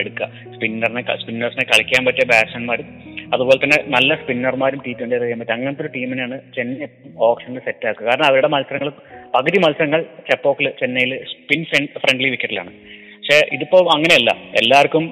[0.01, 0.27] എടുക്കുക.
[0.53, 2.87] സ്പിന്നറിനെ സ്പിന്നേഴ്സിനെ കളിക്കാൻ പറ്റിയ ബാറ്റ്സ്മാൻമാരും
[3.35, 6.87] അതുപോലെ തന്നെ നല്ല സ്പിന്നർമാരും ടി ട്വന്റി ചെയ്യാൻ പറ്റും അങ്ങനത്തെ ഒരു ടീമിനെയാണ് ചെന്നൈ
[7.29, 8.05] ഓപ്ഷനിൽ സെറ്റ് ആക്കുക.
[8.09, 8.89] കാരണം അവരുടെ മത്സരങ്ങൾ
[9.33, 11.61] പകുതി മത്സരങ്ങൾ ചെപ്പോക്കിൽ ചെന്നൈയിൽ സ്പിൻ
[12.03, 12.71] ഫ്രണ്ട്ലി വിക്കറ്റിലാണ്
[13.15, 14.31] പക്ഷെ ഇതിപ്പോ അങ്ങനെയല്ല.
[14.61, 15.03] എല്ലാവർക്കും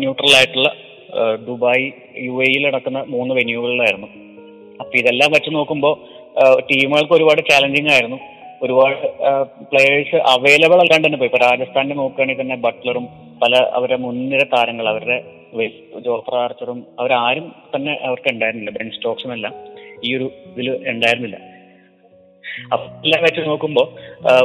[0.00, 0.68] ന്യൂട്രൽ ആയിട്ടുള്ള
[1.48, 1.86] ദുബായ്
[2.26, 4.08] യു എയിൽ നടക്കുന്ന മൂന്ന് വെന്യൂകളിലായിരുന്നു
[4.80, 5.94] അപ്പൊ ഇതെല്ലാം വെച്ച് നോക്കുമ്പോൾ
[6.70, 8.18] ടീമുകൾക്ക് ഒരുപാട് ചാലഞ്ചിങ് ആയിരുന്നു.
[8.64, 8.96] ഒരുപാട്
[9.70, 11.30] പ്ലേയേഴ്സ് അവൈലബിൾ അല്ലാണ്ട് തന്നെ പോയി.
[11.30, 13.06] ഇപ്പൊ രാജസ്ഥാനിൽ നോക്കുകയാണെങ്കിൽ തന്നെ ബട്ട്ലറും
[13.42, 15.18] പല അവരുടെ മുൻനിര താരങ്ങൾ അവരുടെ
[16.06, 18.72] ജോഫർ ആർച്ചറും അവരാരും തന്നെ അവർക്ക് ഉണ്ടായിരുന്നില്ല.
[18.78, 19.54] ബെൻ സ്റ്റോക്സും എല്ലാം
[20.06, 21.38] ഈ ഒരു ഇതിൽ ഉണ്ടായിരുന്നില്ല.
[22.72, 23.86] അപ്പൊ എല്ലാം വെച്ച് നോക്കുമ്പോൾ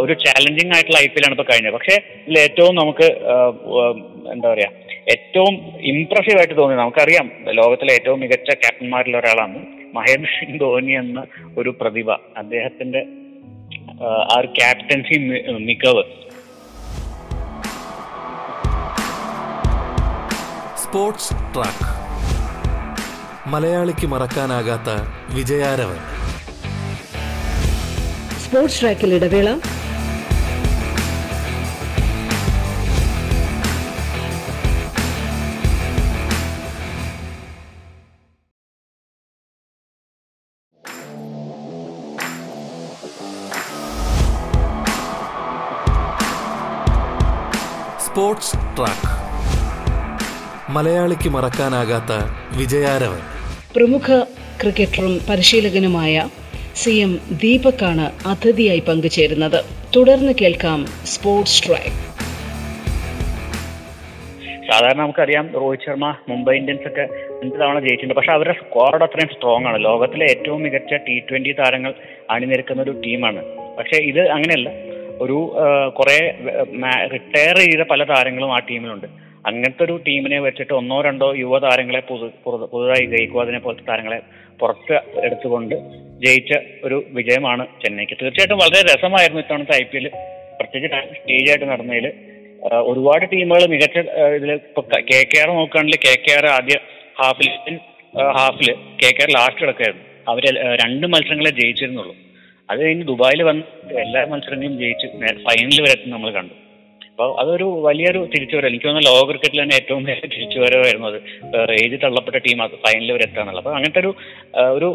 [0.03, 1.73] ഒരു ചാലഞ്ചിങ് ആയിട്ടുള്ള ഐ പി എല്ലാണ് ഇപ്പൊ കഴിഞ്ഞത്.
[1.77, 3.07] പക്ഷേ ഇതിൽ ഏറ്റവും നമുക്ക്
[4.33, 4.69] എന്താ പറയാ
[5.13, 5.53] ഏറ്റവും
[5.91, 7.27] ഇംപ്രസീവ് ആയിട്ട് തോന്നി നമുക്കറിയാം
[7.59, 9.59] ലോകത്തിലെ ഏറ്റവും മികച്ച ക്യാപ്റ്റന്മാരിൽ ഒരാളാണ്
[9.97, 11.21] മഹേന്ദ്ര സിംഗ് ധോനി എന്ന
[11.61, 12.09] ഒരു പ്രതിഭ.
[12.41, 13.01] അദ്ദേഹത്തിന്റെ
[14.31, 15.17] ആ ഒരു ക്യാപ്റ്റൻസി
[15.69, 16.03] മികവ്.
[20.83, 21.87] Sports track.
[23.53, 24.89] മലയാളിക്ക് മറക്കാനാകാത്ത
[25.35, 25.99] വിജയാരവൻ.
[28.51, 29.57] സ്പോർട്സ് ട്രാക്കിൽ ഇടവേള.
[48.05, 49.11] Sports track.
[50.71, 52.11] മലയാളിക്ക് മറക്കാനാകാത്ത
[52.57, 53.19] വിജയാരവൻ.
[53.75, 54.23] പ്രമുഖ
[54.61, 56.29] ക്രിക്കറ്ററും പരിശീലകനുമായ
[56.75, 57.11] സി എം
[57.43, 59.59] ദീപക്കാണ് അതിഥിയായി പങ്കുചേരുന്നത്.
[59.95, 61.93] തുടർന്ന് കേൾക്കാം സ്പോർട്സ് ട്രാക്ക്
[64.71, 67.01] സാധാരണ നമുക്കറിയാം രോഹിത് ശർമ്മ മുംബൈ ഇന്ത്യൻസ് ഒക്കെ
[67.41, 68.13] അഞ്ച് തവണ ജയിച്ചിട്ടുണ്ട്.
[68.13, 69.85] പക്ഷെ അവരുടെ സ്ക്വാഡ് അത്രയും സ്ട്രോങ് ആണ്.
[69.85, 71.93] ലോകത്തിലെ ഏറ്റവും മികച്ച ടി ട്വന്റി താരങ്ങൾ
[72.29, 73.43] അണിനിരക്കുന്ന ഒരു ടീമാണ്.
[73.77, 74.69] പക്ഷെ ഇത് അങ്ങനെയല്ല.
[75.21, 75.37] ഒരു
[75.99, 76.19] കുറെ
[77.13, 79.07] റിട്ടയർ ചെയ്ത പല താരങ്ങളും ആ ടീമിലുണ്ട്.
[79.49, 82.27] അങ്ങനത്തെ ഒരു ടീമിനെ വെച്ചിട്ട് ഒന്നോ രണ്ടോ യുവതാരങ്ങളെ പുതു
[82.71, 84.19] പുതുതായി ജയിക്കുക അതിനെ പോലത്തെ താരങ്ങളെ
[84.59, 84.95] പുറത്ത്
[85.25, 85.75] എടുത്തുകൊണ്ട്
[86.23, 86.51] ജയിച്ച
[86.87, 88.15] ഒരു വിജയമാണ് ചെന്നൈക്ക്.
[88.21, 90.07] തീർച്ചയായിട്ടും വളരെ രസമായിരുന്നു ഇത്തവണത്തെ ഐ പി എൽ.
[90.59, 92.07] പ്രത്യേകിച്ച് സ്റ്റേജായിട്ട് നടന്നതിൽ.
[92.89, 93.97] ഒരുപാട് ടീമുകൾ മികച്ച
[94.37, 96.75] ഇതിൽ ഇപ്പൊ കെ കെ ആർ നോക്കുകയാണെങ്കിൽ കെ കെ ആർ ആദ്യ
[97.21, 97.77] ഹാഫിൽ
[98.37, 98.69] ഹാഫിൽ
[99.01, 100.43] കെ കെ ആർ ലാസ്റ്റ് കിടക്കായിരുന്നു അവർ
[100.83, 102.13] രണ്ട് മത്സരങ്ങളെ ജയിച്ചിരുന്നുള്ളൂ.
[102.69, 103.63] അത് കഴിഞ്ഞ് ദുബായിൽ വന്ന്
[104.03, 105.07] എല്ലാ മത്സരങ്ങളും ജയിച്ച്
[105.47, 106.53] ഫൈനലിൽ വരെ നമ്മൾ കണ്ടു.
[107.21, 111.17] അപ്പോൾ അതൊരു വലിയൊരു തിരിച്ചുവരവ് എനിക്ക് തോന്നുന്നു ലോക ക്രിക്കറ്റിൽ തന്നെ ഏറ്റവും വലിയ തിരിച്ചുവരവായിരുന്നു അത്
[111.81, 113.61] ഏജ് തള്ളപ്പെട്ട ടീം ഫൈനലിൽ വരെ എത്താന്നുള്ളത്.
[113.63, 114.11] അപ്പോൾ അങ്ങനത്തെ ഒരു
[114.77, 114.89] ഒരു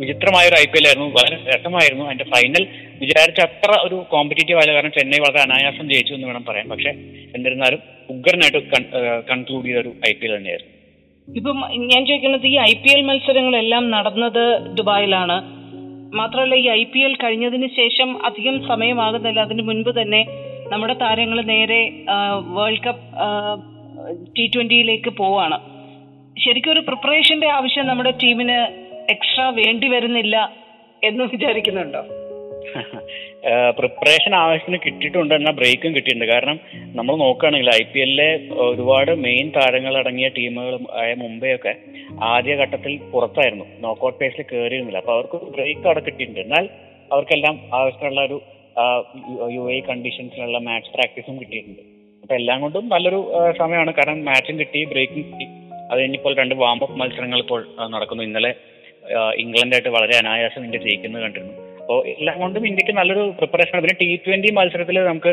[0.00, 1.08] വിചിത്രമായ ഒരു ഐ പി എൽ ആയിരുന്നു.
[1.18, 2.04] വളരെ രസമായിരുന്നു.
[2.08, 2.64] അതിന്റെ ഫൈനൽ
[3.02, 6.66] വിചാരിച്ച അത്ര ഒരു കോമ്പറ്റീറ്റീവ് ആയ കാരണം ചെന്നൈ വളരെ അനായാസം ജയിച്ചു എന്ന് വേണം പറയാൻ.
[6.74, 6.90] പക്ഷെ
[7.36, 7.80] എന്നിരുന്നാലും
[8.16, 8.60] ഉഗ്രനായിട്ട്
[9.32, 10.74] കൺക്ലൂഡ് ചെയ്ത ഒരു ഐ പി എൽ തന്നെയായിരുന്നു.
[11.28, 11.58] ഇപ്പം
[11.92, 14.44] ഞാൻ ചോദിക്കുന്നത് ഈ ഐ പി എൽ മത്സരങ്ങളെല്ലാം നടന്നത്
[14.78, 15.38] ദുബായിലാണ്.
[16.20, 19.40] മാത്രമല്ല ഈ ഐ പി എൽ കഴിഞ്ഞതിന് ശേഷം അധികം സമയമാകുന്നില്ല.
[19.48, 20.22] അതിന് മുൻപ് തന്നെ
[20.72, 21.80] നമ്മുടെ താരങ്ങൾ നേരെ
[22.56, 23.04] വേൾഡ് കപ്പ്
[24.36, 25.58] ടി ട്വന്റിയിലേക്ക് പോവാണ്.
[26.44, 28.58] ശരിക്കും ഒരു പ്രിപ്പറേഷന്റെ ആവശ്യം നമ്മുടെ ടീമിന്
[29.14, 30.36] എക്സ്ട്രാ വേണ്ടി വരുന്നില്ല
[31.08, 32.02] എന്ന് വിചാരിക്കുന്നുണ്ടോ?
[33.78, 36.26] പ്രിപ്പറേഷൻ ആവശ്യത്തിന് കിട്ടിയിട്ടുണ്ട് എന്നാൽ ബ്രേക്കും കിട്ടിയിട്ടുണ്ട്.
[36.32, 36.56] കാരണം
[36.98, 38.30] നമ്മൾ നോക്കുകയാണെങ്കിൽ ഐ പി എല്ലിലെ
[38.68, 41.72] ഒരുപാട് മെയിൻ താരങ്ങൾ അടങ്ങിയ ടീമുകൾ ആയ മുംബൈയൊക്കെ
[42.32, 46.42] ആദ്യ ഘട്ടത്തിൽ പുറത്തായിരുന്നു നോക്കൗട്ട് പേസിൽ കയറിയിരുന്നില്ല അപ്പോൾ അവർക്ക് ബ്രേക്ക് അവിടെ കിട്ടിയിട്ടുണ്ട്.
[46.46, 46.64] എന്നാൽ
[47.12, 48.38] അവർക്കെല്ലാം ആവശ്യമുള്ള ഒരു
[49.56, 51.82] യു എ കണ്ടീഷൻസിലുള്ള മാച്ച് പ്രാക്ടീസും കിട്ടിയിട്ടുണ്ട്.
[52.22, 53.20] അപ്പൊ എല്ലാം കൊണ്ടും നല്ലൊരു
[53.60, 53.92] സമയമാണ്.
[53.98, 55.46] കാരണം മാച്ചും കിട്ടി ബ്രേക്കും കിട്ടി.
[55.90, 57.62] അത് കഴിഞ്ഞിപ്പോൾ രണ്ട് വാമപ്പ് മത്സരങ്ങൾ ഇപ്പോൾ
[57.94, 58.22] നടക്കുന്നു.
[58.22, 58.52] ഇന്നലെ
[59.42, 61.54] ഇംഗ്ലണ്ടായിട്ട് വളരെ അനായാസം ഇന്ത്യ ജയിക്കുന്നത് കണ്ടിരുന്നു.
[61.80, 65.32] അപ്പോൾ എല്ലാം കൊണ്ടും ഇന്ത്യയ്ക്ക് നല്ലൊരു പ്രിപ്പറേഷൻ പിന്നെ ടി ട്വന്റി മത്സരത്തിൽ നമുക്ക്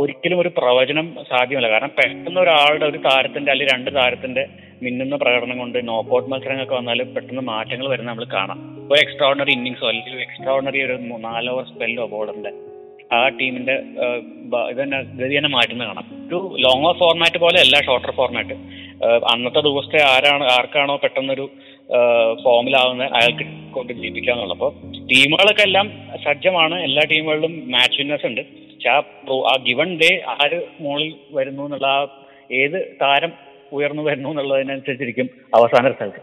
[0.00, 1.68] ഒരിക്കലും ഒരു പ്രവചനം സാധ്യമല്ല.
[1.72, 4.42] കാരണം പെട്ടെന്ന് ഒരാളുടെ ഒരു താരത്തിന്റെ അല്ലെങ്കിൽ രണ്ട് താരത്തിന്റെ
[4.84, 8.58] മിന്നുന്ന പ്രകടനം കൊണ്ട് നോക്കൗട്ട് മത്സരങ്ങളൊക്കെ വന്നാൽ പെട്ടെന്ന് മാറ്റങ്ങൾ വരുന്ന നമ്മൾ കാണാം.
[8.90, 12.52] ഒരു എക്സ്ട്രാ ഓർഡിനറി ഇന്നിങ്സോ അല്ലെങ്കിൽ എക്സ്ട്രാ ഓർഡിനറി ഒരു നാല് ഓവർ സ്പെല്ലോ ബോളറിന്റെ
[13.16, 13.74] ആ ടീമിന്റെ
[14.70, 16.06] ഇത് തന്നെ ഗതി തന്നെ മാറ്റുന്ന കാണാം.
[16.26, 18.56] ഒരു ലോങ്ങർ ഫോർമാറ്റ് പോലെ അല്ല ഷോർട്ടർ ഫോർമാറ്റ്
[19.32, 21.46] അന്നത്തെ ദിവസത്തെ ആരാണ് ആർക്കാണോ പെട്ടെന്നൊരു
[22.44, 24.66] ഫോമിലാവുന്നത് അയാൾക്ക് കൊണ്ട് ജയിപ്പിക്കുക എന്നുള്ളത്
[25.10, 25.86] ടീമുകളൊക്കെ എല്ലാം
[26.26, 26.76] സജ്ജമാണ്.
[26.88, 28.42] എല്ലാ ടീമുകളിലും മാച്ച് വിന്നേഴ്സ് ഉണ്ട്.
[28.74, 29.00] പക്ഷെ ആ
[29.52, 32.00] ആ ഗിവൺ ഡേ ആര് മുകളിൽ വരുന്നു എന്നുള്ള ആ
[32.62, 33.32] ഏത് താരം
[33.76, 36.20] ഉയർന്നു വരുന്നു എന്നുള്ളതിനനുസരിച്ചിരിക്കും അവസാന റിസൾട്ട്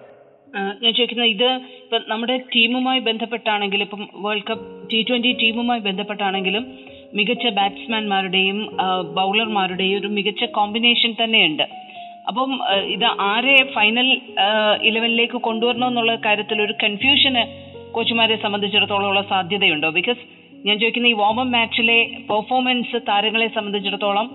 [0.56, 1.50] ഞാൻ ചോദിക്കുന്നത് ഇത്
[1.84, 6.64] ഇപ്പം നമ്മുടെ ടീമുമായി ബന്ധപ്പെട്ടാണെങ്കിലും ഇപ്പം വേൾഡ് കപ്പ് ടി ട്വന്റി ടീമുമായി ബന്ധപ്പെട്ടാണെങ്കിലും
[7.14, 8.60] മികച്ച ബാറ്റ്സ്മാൻമാരുടെയും
[9.16, 11.64] ബൗളർമാരുടെയും ഒരു മികച്ച കോമ്പിനേഷൻ തന്നെയുണ്ട്.
[12.28, 12.52] അപ്പം
[12.96, 14.08] ഇത് ആരെ ഫൈനൽ
[14.82, 17.44] ഇലവനിലേക്ക് കൊണ്ടുവരണം എന്നുള്ള കാര്യത്തിൽ ഒരു കൺഫ്യൂഷന്
[17.92, 19.90] കോച്ചുമാരെ സംബന്ധിച്ചിടത്തോളം ഉള്ള സാധ്യതയുണ്ടോ?
[19.90, 20.22] ബിക്കോസ്
[20.68, 24.28] ഞാൻ ചോദിക്കുന്ന ഈ വാമം മാച്ചിലെ പെർഫോമൻസ് താരങ്ങളെ സംബന്ധിച്ചിടത്തോളം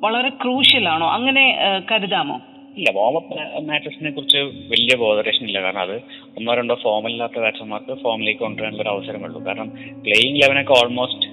[0.00, 1.06] വളരെ ക്രൂഷ്യൽ ആണോ?
[1.10, 1.44] അങ്ങനെ
[1.90, 2.40] കരുതാമോ?
[2.78, 3.34] ഇല്ല വാമപ്പ്
[3.68, 4.38] മാച്ചസിനെ കുറിച്ച്
[4.72, 5.58] വലിയ ബോധറേഷൻ ഇല്ല.
[5.62, 5.96] കാരണം അത്
[6.38, 9.68] ഒന്നോ രണ്ടോ ഫോമില്ലാത്ത ബാറ്റ്സ്മാർക്ക് ഫോമിലേക്ക് കൊണ്ടുവരാനുള്ള ഒരു അവസരമുള്ളൂ കാരണം
[10.04, 11.28] പ്ലേയിങ് ലെവനൊക്കെ ഓൾമോസ്റ്റ്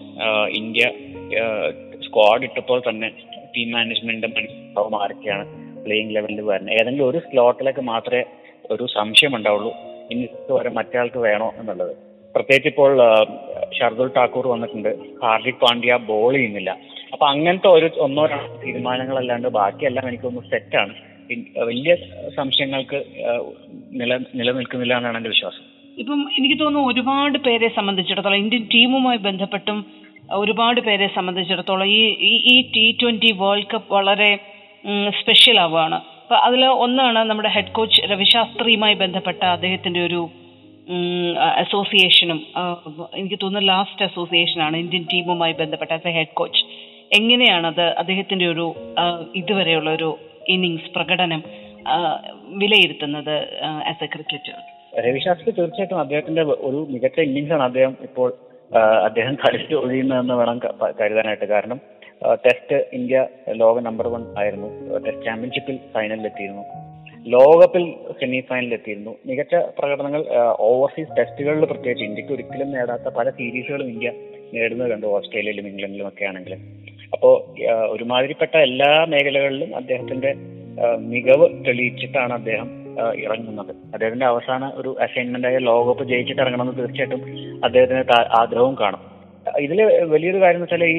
[0.59, 0.85] ഇന്ത്യ
[2.05, 3.09] സ്ക്വാഡ് ഇട്ടപ്പോൾ തന്നെ
[3.55, 4.93] ടീം മാനേജ്മെന്റ് മനസ്സിലാവും
[5.85, 6.73] പ്ലേയിങ് ലെവലിൽ വരുന്നത്.
[6.79, 8.23] ഏതെങ്കിലും ഒരു സ്ലോട്ടിലൊക്കെ മാത്രമേ
[8.71, 9.71] ഒരു സംശയം ഉണ്ടാവുള്ളൂ.
[10.11, 10.23] ഇനി
[10.57, 11.93] വരെ മറ്റേ വേണോ എന്നുള്ളത്.
[12.35, 12.91] പ്രത്യേകിച്ച് ഇപ്പോൾ
[13.77, 14.89] ഷർദുൽ ഠാക്കൂർ വന്നിട്ടുണ്ട്.
[15.23, 16.71] ഹാർദിക് പാണ്ഡ്യ ബോൾ ചെയ്യുന്നില്ല.
[17.13, 20.93] അപ്പൊ അങ്ങനത്തെ ഒരു ഒന്നോ രണ്ടോ തീരുമാനങ്ങളല്ലാണ്ട് ബാക്കിയെല്ലാം എനിക്കൊന്ന് സെറ്റാണ്
[21.69, 21.93] വലിയ
[22.37, 22.99] സംശയങ്ങൾക്ക്
[24.01, 25.63] നില നിലനിൽക്കുന്നില്ല എന്നാണ് എന്റെ വിശ്വാസം.
[26.01, 29.79] ഇപ്പം എനിക്ക് തോന്നുന്നു ഒരുപാട് പേരെ സംബന്ധിച്ചിടത്തോളം ഇന്ത്യൻ ടീമുമായി ബന്ധപ്പെട്ടും
[30.41, 34.29] ഒരുപാട് പേരെ സംബന്ധിച്ചിടത്തോളം ഈ ഈ ടി ട്വന്റി വേൾഡ് കപ്പ് വളരെ
[35.19, 35.97] സ്പെഷ്യൽ ആവുകയാണ്.
[36.23, 40.21] അപ്പൊ അതിൽ ഒന്നാണ് നമ്മുടെ ഹെഡ് കോച്ച് രവിശാസ്ത്രിയുമായി ബന്ധപ്പെട്ട അദ്ദേഹത്തിന്റെ ഒരു
[41.63, 42.39] അസോസിയേഷനും
[43.17, 46.61] എനിക്ക് തോന്നുന്നു ലാസ്റ്റ് അസോസിയേഷനാണ് ഇന്ത്യൻ ടീമുമായി ബന്ധപ്പെട്ട ആസ് എ ഹെഡ് കോച്ച്
[47.17, 48.65] എങ്ങനെയാണത് അദ്ദേഹത്തിന്റെ ഒരു
[49.35, 50.09] ഇതുവരെയുള്ള ഒരു
[50.47, 51.43] ഇന്നിങ്സ് പ്രകടനം
[52.45, 54.57] വിലയിരുത്തുന്നത് ആസ് എ ക്രിക്കറ്റർ
[54.99, 58.33] രവിശാസ്ത്രി തീർച്ചയായിട്ടും അദ്ദേഹത്തിന്റെ ഒരു മികച്ച ഇന്നിങ്സ് ആണ് അദ്ദേഹം ഇപ്പോൾ
[59.03, 60.59] അദ്ദേഹം കളിച്ചു ഒഴിയുന്നതെന്ന് വേണം
[61.01, 61.45] കരുതാനായിട്ട്.
[61.45, 61.81] കാരണം
[62.33, 64.97] ടെസ്റ്റ് ഇന്ത്യ ലോക നമ്പർ വൺ ആയിരുന്നു.
[65.05, 66.63] ടെസ്റ്റ് ചാമ്പ്യൻഷിപ്പിൽ ഫൈനലിൽ എത്തിയിരുന്നു.
[67.27, 69.15] ലോകകപ്പിൽ സെമി ഫൈനലിൽ എത്തിയിരുന്നു.
[69.25, 70.25] മികച്ച പ്രകടനങ്ങൾ
[70.59, 74.11] ഓവർസീസ് ടെസ്റ്റുകളിൽ പ്രത്യേകിച്ച് ഇന്ത്യയ്ക്ക് ഒരിക്കലും നേടാത്ത പല സീരീസുകളും ഇന്ത്യ
[74.53, 75.05] നേടുന്നത് കണ്ടു.
[75.05, 76.80] ഓസ്ട്രേലിയയിലും ഇംഗ്ലണ്ടിലും ഒക്കെ ആണെങ്കിലും.
[77.13, 77.33] അപ്പോൾ
[77.93, 80.31] ഒരുമാതിരിപ്പെട്ട എല്ലാ മേഖലകളിലും അദ്ദേഹത്തിന്റെ
[81.11, 82.69] മികവ് തെളിയിച്ചിട്ടാണ് അദ്ദേഹം
[83.23, 83.71] ഇറങ്ങുന്നത്.
[83.93, 87.21] അദ്ദേഹത്തിന്റെ അവസാന ഒരു അസൈൻമെന്റ് ആയ ലോകകപ്പ് ജയിച്ചിട്ട് ഇറങ്ങണമെന്ന് തീർച്ചയായിട്ടും
[87.63, 88.03] അദ്ദേഹത്തിന്
[88.41, 89.01] ആഗ്രഹവും കാണും.
[89.65, 89.79] ഇതിൽ
[90.13, 90.97] വലിയൊരു കാര്യം എന്ന് വെച്ചാൽ ഈ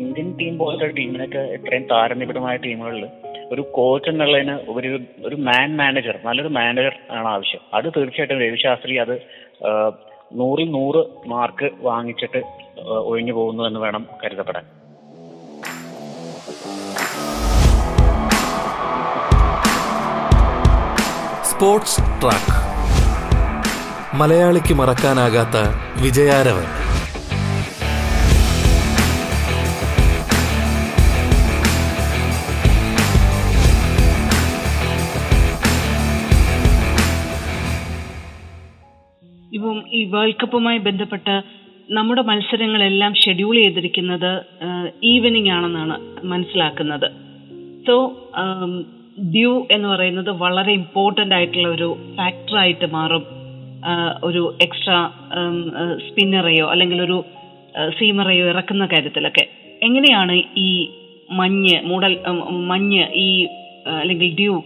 [0.00, 3.04] ഇന്ത്യൻ ടീം പോലത്തെ ടീമിനൊക്കെ ഇത്രയും താരനിബിഡമായ ടീമുകളിൽ
[3.52, 4.90] ഒരു കോച്ച് എന്നുള്ളതിന് ഒരു
[5.24, 7.62] ഒരു മാൻ മാനേജർ നല്ലൊരു മാനേജർ ആണ് ആവശ്യം.
[7.74, 9.14] അത് തീർച്ചയായിട്ടും രവിശാസ്ത്രി അത്
[10.40, 11.02] നൂറിൽ നൂറ്
[11.34, 12.42] മാർക്ക് വാങ്ങിച്ചിട്ട്
[13.10, 14.64] ഒഴിഞ്ഞു പോകുന്നു എന്ന് വേണം കരുതപ്പെടാൻ.
[21.58, 22.52] Sports track.
[24.16, 25.56] മലയാളിക്ക് മറക്കാനാകാത്ത
[26.02, 26.66] വിജയാരവൻ.
[39.54, 41.42] ഇപ്പം ഈ വേൾഡ് കപ്പുമായി ബന്ധപ്പെട്ട്
[41.90, 44.32] നമ്മുടെ മത്സരങ്ങളെല്ലാം ഷെഡ്യൂൾ ചെയ്തിരിക്കുന്നത്
[45.04, 47.10] ഈവനിങ് ആണെന്നാണ് മനസ്സിലാക്കുന്നത്.
[47.86, 47.94] സോ
[49.34, 53.24] ഡ്യൂ എന്ന് പറയുന്നത് വളരെ ഇമ്പോർട്ടന്റ് ആയിട്ടുള്ള ഒരു ഫാക്ടറായിട്ട് മാറും.
[54.24, 55.10] ഒരു എക്സ്ട്രാ
[56.08, 57.24] സ്പിന്നറെയോ അല്ലെങ്കിൽ ഒരു
[57.98, 59.46] സീമറയോ ഇറക്കുന്ന കാര്യത്തിലൊക്കെ.
[59.82, 60.88] എങ്ങനെയാണ് ഈ
[61.30, 62.14] മഞ്ഞ് മൂടൽ
[62.50, 63.44] മഞ്ഞ് ഈ
[63.86, 64.62] അല്ലെങ്കിൽ ഡ്യൂ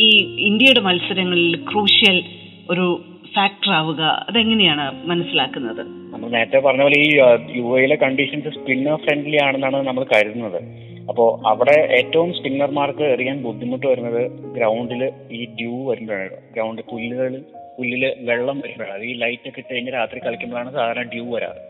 [0.00, 2.22] ഈ ഇന്ത്യയുടെ മത്സരങ്ങളിൽ ക്രൂഷ്യൽ
[2.70, 2.86] ഒരു
[3.34, 5.82] ഫാക്ടർ ആവുക അതെങ്ങനെയാണ് മനസ്സിലാക്കുന്നത്?
[5.86, 7.08] നമ്മൾ നേരത്തെ പറഞ്ഞ പോലെ ഈ
[7.56, 10.60] യു എയിലെ കണ്ടീഷൻസ് സ്പിന്നർ ഫ്രണ്ട്ലി ആണെന്നാണ് നമ്മൾ കരുതുന്നത്.
[11.10, 14.22] അപ്പോൾ അവിടെ ഏറ്റവും സ്പിന്നർമാർക്ക് എറിയാൻ ബുദ്ധിമുട്ട് വരുന്നത്
[14.56, 15.02] ഗ്രൗണ്ടിൽ
[15.38, 16.36] ഈ ഡ്യൂ വരുമ്പോഴാണ്.
[16.54, 17.34] ഗ്രൗണ്ട് പുല്ലുകൾ
[17.76, 18.94] പുല്ലിൽ വെള്ളം വരുമ്പോഴാണ്.
[18.98, 21.60] അത് ഈ ലൈറ്റ് ഒക്കെ ഇട്ട് കഴിഞ്ഞ് രാത്രി കളിക്കുമ്പോഴാണ് സാധാരണ ഡ്യൂ വരാറ്.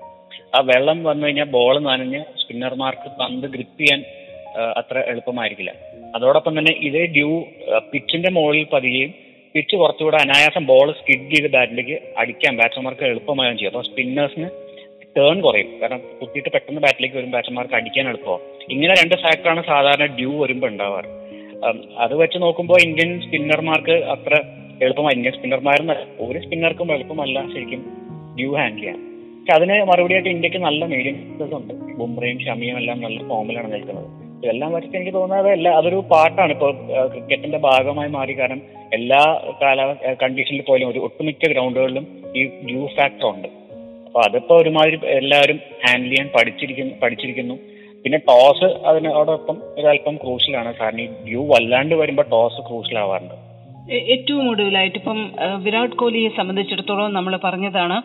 [0.55, 4.01] ആ വെള്ളം വന്നു കഴിഞ്ഞാൽ ബോൾ നനഞ്ഞ് സ്പിന്നർമാർക്ക് പന്ത് ഗ്രിപ്പ് ചെയ്യാൻ
[4.81, 5.73] അത്ര എളുപ്പമായിരിക്കില്ല.
[6.17, 7.31] അതോടൊപ്പം തന്നെ ഇതേ ഡ്യൂ
[7.93, 9.13] പിച്ചിന്റെ മുകളിൽ പതിയുകയും
[9.55, 13.73] പിച്ച് കുറച്ചുകൂടെ അനായാസം ബോൾ സ്കിഡ് ചെയ്ത് ബാറ്റിലേക്ക് അടിക്കാൻ ബാറ്റ്സ്മാർക്ക് എളുപ്പമായും ചെയ്യും.
[13.73, 14.49] അപ്പോൾ സ്പിന്നേഴ്സിന്
[15.17, 15.69] ടേൺ കുറയും.
[15.81, 21.09] കാരണം കുത്തിയിട്ട് പെട്ടെന്ന് ബാറ്റിലേക്ക് വരും ബാറ്റ്സ്മാർക്ക് അടിക്കാൻ എളുപ്പമാവും ഇങ്ങനെ രണ്ട് ഫാക്ടറാണ് സാധാരണ ഡ്യൂ വരുമ്പോൾ ഉണ്ടാവാറ്.
[22.05, 24.35] അത് വെച്ച് നോക്കുമ്പോൾ ഇന്ത്യൻ സ്പിന്നർമാർക്ക് അത്ര
[24.83, 26.05] എളുപ്പമല്ല ഇന്ത്യൻ സ്പിന്നർമാരെന്നല്ല.
[26.27, 27.83] ഒരു സ്പിന്നർക്കും എളുപ്പമല്ല ശരിക്കും
[28.39, 28.99] ഡ്യൂ ഹാൻഡിൽ ചെയ്യാൻ.
[29.39, 31.17] പക്ഷെ അതിന് മറുപടിയായിട്ട് ഇന്ത്യയ്ക്ക് നല്ല മീഡിയം
[31.59, 31.75] ഉണ്ട്.
[31.99, 34.09] ബുംറയും ഷമിയും എല്ലാം നല്ല ഫോമിലാണ് നിൽക്കുന്നത്
[34.45, 36.53] ഇതെല്ലാം വെച്ചിട്ട് എനിക്ക് തോന്നുന്നത് അല്ല അതൊരു പാട്ടാണ്.
[36.53, 36.73] ഇപ്പോൾ
[37.13, 39.21] ക്രിക്കറ്റിന്റെ ഭാഗമായി മാറി കാരണം എല്ലാ
[39.63, 43.49] കാല കണ്ടീഷനിൽ പോലും ഒരു ഒട്ടുമിക്ക ഗ്രൗണ്ടുകളിലും ഈ ഡ്യൂ ഫാക്ടർ ഉണ്ട്.
[44.07, 47.57] അപ്പൊ അതിപ്പോ ഒരുമാതിരി എല്ലാവരും ഹാൻഡിൽ ചെയ്യാൻ പഠിച്ചിരിക്കുന്നു പഠിച്ചിരിക്കുന്നു.
[48.05, 53.37] പിന്നെ ടോസ് അതിനോടൊപ്പം ഒരല്പം ക്രൂഷ്യലാണ് കാരണം ഈ ഡ്യൂ വല്ലാണ്ട് വരുമ്പോൾ ടോസ് ക്രൂഷ്യൽ ആവാറുണ്ട്
[54.13, 55.19] ഏറ്റവും ഒടുവിലായിട്ട് ഇപ്പം
[55.61, 57.97] വിരാട് കോഹ്ലിയെ സംബന്ധിച്ചിടത്തോളം നമ്മൾ പറഞ്ഞതാണ്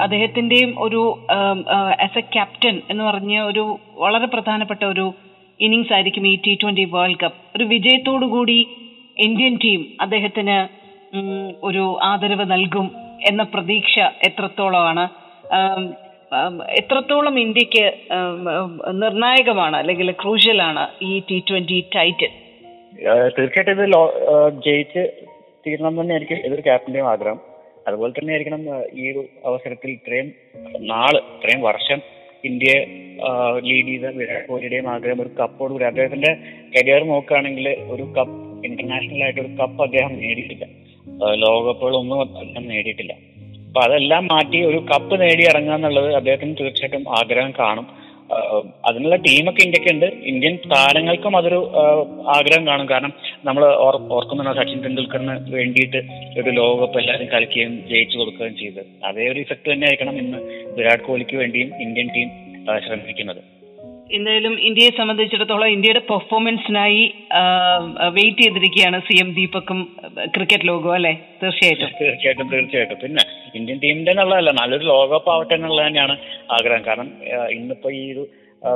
[0.00, 1.02] അദ്ദേഹത്തിന്റെയും ഒരു
[2.00, 3.64] ആസ് എ ക്യാപ്റ്റൻ എന്ന് പറഞ്ഞ ഒരു
[3.96, 5.06] വളരെ പ്രധാനപ്പെട്ട ഒരു
[5.60, 8.58] ഇന്നിങ്സ് ആയിരിക്കും ഈ ടി ട്വന്റി വേൾഡ് കപ്പ് ഒരു വിജയത്തോടു കൂടി
[9.16, 10.58] ഇന്ത്യൻ ടീം അദ്ദേഹത്തിന്
[11.62, 12.86] ഒരു ആദരവ് നൽകും
[13.30, 15.04] എന്ന പ്രതീക്ഷ എത്രത്തോളമാണ്.
[16.74, 17.84] എത്രത്തോളം ഇന്ത്യയ്ക്ക്
[18.92, 22.32] നിർണായകമാണ് അല്ലെങ്കിൽ ക്രൂഷ്യലാണ് ഈ ടി ട്വന്റി ടൈറ്റിൽ
[23.38, 23.84] തീർച്ചയായിട്ടും ഇത്
[24.64, 25.02] ജയിച്ച്
[25.66, 27.40] തീരണം തന്നെ ആയിരിക്കും ഏതൊരു ക്യാപ്റ്റന്റെയും ആഗ്രഹം.
[27.86, 28.62] അതുപോലെ തന്നെ ആയിരിക്കണം
[28.94, 30.32] ഈ ഒരു അവസരത്തിൽ ഇത്രയും
[30.80, 31.98] നാൾ ഇത്രയും വർഷം
[32.44, 32.80] ഇന്ത്യയെ
[33.58, 36.32] ലീഡ് ചെയ്ത വിരാട് കോഹ്ലിയുടെയും ആഗ്രഹം ഒരു കപ്പോട് കൂടി അദ്ദേഹത്തിന്റെ
[36.76, 40.64] കരിയർ നോക്കുകയാണെങ്കിൽ ഒരു കപ്പ് ഇന്റർനാഷണൽ ആയിട്ട് ഒരു കപ്പ് അദ്ദേഹം നേടിയിട്ടില്ല.
[41.34, 43.12] ലോകകപ്പുകളൊന്നും അദ്ദേഹം നേടിയിട്ടില്ല.
[43.70, 47.86] അപ്പൊ അതെല്ലാം മാറ്റി ഒരു കപ്പ് നേടി ഇറങ്ങുക എന്നുള്ളത് അദ്ദേഹത്തിന് തീർച്ചയായിട്ടും ആഗ്രഹം കാണും.
[48.88, 50.06] അതിനുള്ള ടീമൊക്കെ ഇന്ത്യക്കുണ്ട്.
[50.30, 51.60] ഇന്ത്യൻ താരങ്ങൾക്കും അതൊരു
[52.36, 52.86] ആഗ്രഹം കാണും.
[52.90, 53.12] കാരണം
[53.44, 53.64] നമ്മൾ
[54.16, 56.00] ഓർക്കുന്നുണ്ടോ സച്ചിൻ തെണ്ടുൽക്കറിന് വേണ്ടിയിട്ട്
[56.40, 58.82] ഒരു ലോകകപ്പ് എല്ലാവരും കളിക്കുകയും ജയിച്ചു കൊടുക്കുകയും ചെയ്ത്.
[59.04, 60.40] അതേ ഒരു ഇഫക്റ്റ് തന്നെ ആയിരിക്കണം ഇന്ന്
[60.78, 62.28] വിരാട് കോഹ്ലിക്ക് വേണ്ടിയും ഇന്ത്യൻ ടീം
[62.86, 63.42] ശ്രമിക്കുന്നത്.
[64.16, 67.02] എന്തായാലും ഇന്ത്യയെ സംബന്ധിച്ചിടത്തോളം ഇന്ത്യയുടെ പെർഫോമൻസിനായി
[68.16, 69.80] വെയിറ്റ് ചെയ്തിരിക്കുകയാണ് സി എം ദീപക്കും
[70.36, 71.12] ക്രിക്കറ്റ് ലോകവും അല്ലെ?
[71.42, 71.90] തീർച്ചയായിട്ടും.
[72.00, 72.98] തീർച്ചയായിട്ടും തീർച്ചയായിട്ടും.
[73.02, 76.16] പിന്നെ ഇന്ത്യൻ ടീമിന്റെ എന്നുള്ളതല്ല നല്ലൊരു ലോകകപ്പ് ആവട്ടെ എന്നുള്ളത് തന്നെയാണ്
[76.50, 76.82] ആഗ്രഹം.
[76.88, 77.10] കാരണം
[77.50, 78.24] ഇന്നിപ്പോ ഈ ഒരു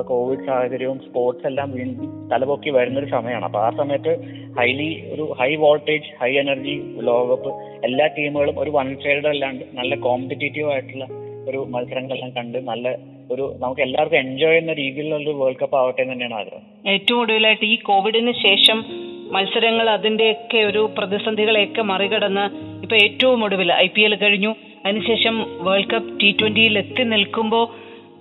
[0.08, 3.44] കോവിഡ് സാഹചര്യവും സ്പോർട്സ് എല്ലാം വീണ്ടും തലപൊക്കി വരുന്നൊരു സമയമാണ്.
[3.44, 4.12] അപ്പൊ ആ സമയത്ത്
[4.58, 6.76] ഹൈലി ഒരു ഹൈ വോൾട്ടേജ് ഹൈ എനർജി
[7.08, 7.50] ലോകകപ്പ്
[7.84, 11.06] എല്ലാ ടീമുകളും ഒരു വൺ സൈഡ് അല്ലാണ്ട് നല്ല കോമ്പറ്റേറ്റീവ് ആയിട്ടുള്ള
[11.48, 12.88] ഒരു മത്സരങ്ങളെല്ലാം കണ്ട് നല്ല
[13.30, 16.62] ഒരു നമുക്ക് എല്ലാവർക്കും എൻജോയ് ചെയ്യുന്ന രീതിയിലുള്ള ഒരു വേൾഡ് കപ്പ് ആവട്ടെ എന്ന് തന്നെയാണ് ആഗ്രഹം.
[16.90, 18.84] ഏറ്റവും ഒടുവിലായിട്ട് ഈ കോവിഡിന് ശേഷം
[19.32, 22.44] മത്സരങ്ങൾ അതിന്റെയൊക്കെ ഒരു പ്രതിസന്ധികളെയൊക്കെ മറികടന്ന്
[22.82, 24.54] ഇപ്പൊ ഏറ്റവും ഒടുവിൽ ഐ പി എൽ കഴിഞ്ഞു.
[24.86, 27.66] അതിനുശേഷം വേൾഡ് കപ്പ് ടി ട്വന്റിയിൽ എത്തി നിൽക്കുമ്പോൾ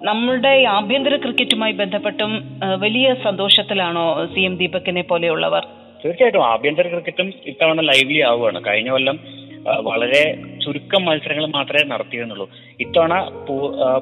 [0.05, 2.31] നമ്മളുടെ ആഭ്യന്തര ക്രിക്കറ്റുമായി ബന്ധപ്പെട്ടും
[2.79, 4.05] വലിയ സന്തോഷത്തിലാണോ
[4.35, 5.65] സി എം ദീപകിനെ പോലെയുള്ളവർ?
[6.05, 8.61] തീർച്ചയായിട്ടും ആഭ്യന്തര ക്രിക്കറ്റും ഇത്തവണ ലൈവ്ലി ആവുകയാണ്.
[8.67, 9.19] കഴിഞ്ഞ കൊല്ലം
[9.67, 10.23] വളരെ
[10.65, 12.47] ചുരുക്കം മത്സരങ്ങൾ മാത്രമേ നടത്തിയിരുന്നുള്ളൂ.
[12.79, 13.13] ഇത്തവണ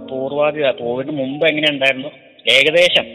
[0.10, 2.12] പൂർവാധി പോവിന് മുമ്പ് എങ്ങനെ ഉണ്ടായിരുന്നു?
[2.50, 3.08] ഏകദേശം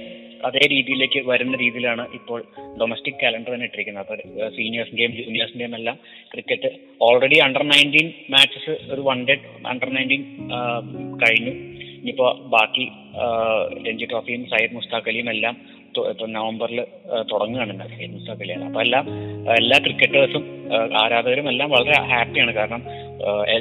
[0.45, 2.45] അതേ രീതിയിലേക്ക് വരുന്ന രീതിയിലാണ് ഇപ്പോൾ
[2.81, 4.05] ഡൊമസ്റ്റിക് കാലണ്ടർ തന്നെ ഇട്ടിരിക്കുന്നത്.
[4.05, 5.97] അപ്പൊ സീനിയേഴ്സിന്റെയും ജൂനിയേഴ്സിന്റെയും എല്ലാം
[6.33, 6.71] cricket
[7.03, 10.25] already under nineteen matches ഒരു വൺ ഡേ അണ്ടർ നയന്റീൻ
[11.23, 11.55] കഴിഞ്ഞു.
[12.01, 12.89] ഇനിയിപ്പോ ബാക്കി
[13.89, 15.57] രഞ്ജി ട്രോഫിയും സയ്യിദ് മുസ്താഖ് അലിയും എല്ലാം
[16.37, 16.81] നവംബറിൽ
[17.33, 17.73] തുടങ്ങുകയാണ്
[18.07, 19.07] ഇന്നത്തെ കളിയാണ് അപ്പൊ എല്ലാം
[19.61, 20.45] എല്ലാ ക്രിക്കറ്റേഴ്സും
[21.03, 22.53] ആരാധകരും എല്ലാം വളരെ ഹാപ്പിയാണ്.
[22.53, 22.83] കാരണം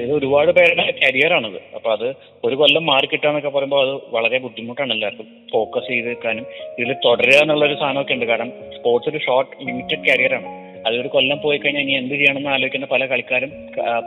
[0.04, 2.08] ഇത് ഒരുപാട് പേരുടെ കരിയറാണത് അപ്പൊ അത്
[2.44, 6.46] ഒരു കൊല്ലം മാറി കിട്ടാന്നൊക്കെ പറയുമ്പോൾ അത് വളരെ ബുദ്ധിമുട്ടാണ് എല്ലാവർക്കും ഫോക്കസ് ചെയ്ത് വെക്കാനും
[6.80, 8.26] ഇതിൽ തുടരുക എന്നുള്ള ഒരു സാധനമൊക്കെ ഉണ്ട്.
[8.26, 10.50] കാരണം സ്പോർട്സ് ഒരു ഷോർട്ട് ലിമിറ്റഡ് കരിയറാണ്
[10.88, 13.52] അതൊരു കൊല്ലം പോയി കഴിഞ്ഞാൽ ഇനി എന്ത് ചെയ്യണമെന്ന് ആലോചിക്കുന്ന പല കളിക്കാരും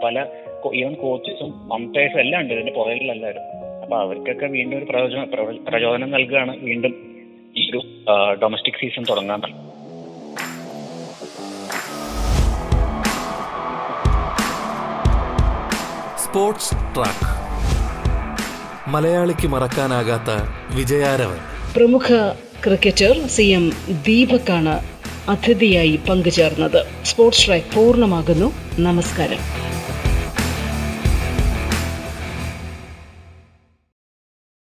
[0.04, 0.26] പല
[0.80, 2.54] ഈവൻ കോച്ചസും അമ്പയേഴ്സും എല്ലാം ഉണ്ട്.
[2.54, 3.44] ഇതിന്റെ പുറകിലെല്ലാവരും
[3.82, 5.30] അപ്പൊ അവർക്കൊക്കെ വീണ്ടും ഒരു പ്രയോജനം
[5.68, 6.94] പ്രചോദനം നൽകുകയാണ് വീണ്ടും
[7.68, 7.80] ഒരു
[8.42, 9.40] ഡൊമസ്റ്റിക് സീസൺ തുടങ്ങാൻ
[16.24, 17.28] സ്പോർട്സ് ട്രാക്ക്
[18.90, 20.30] മലയാളിക്ക് മറക്കാനാകാത്ത
[20.74, 21.38] വിജയാരവൻ.
[21.76, 22.08] പ്രമുഖ
[22.64, 23.72] ക്രിക്കറ്റർ സി എം
[24.06, 24.84] ദീപക്കാണ്
[25.28, 26.86] അതിഥിയായി പങ്കുചേർന്നത്.
[27.04, 28.52] സ്പോർട്സ് ട്രാക്ക് പൂർണമാകുന്നു.
[28.78, 29.67] നമസ്കാരം.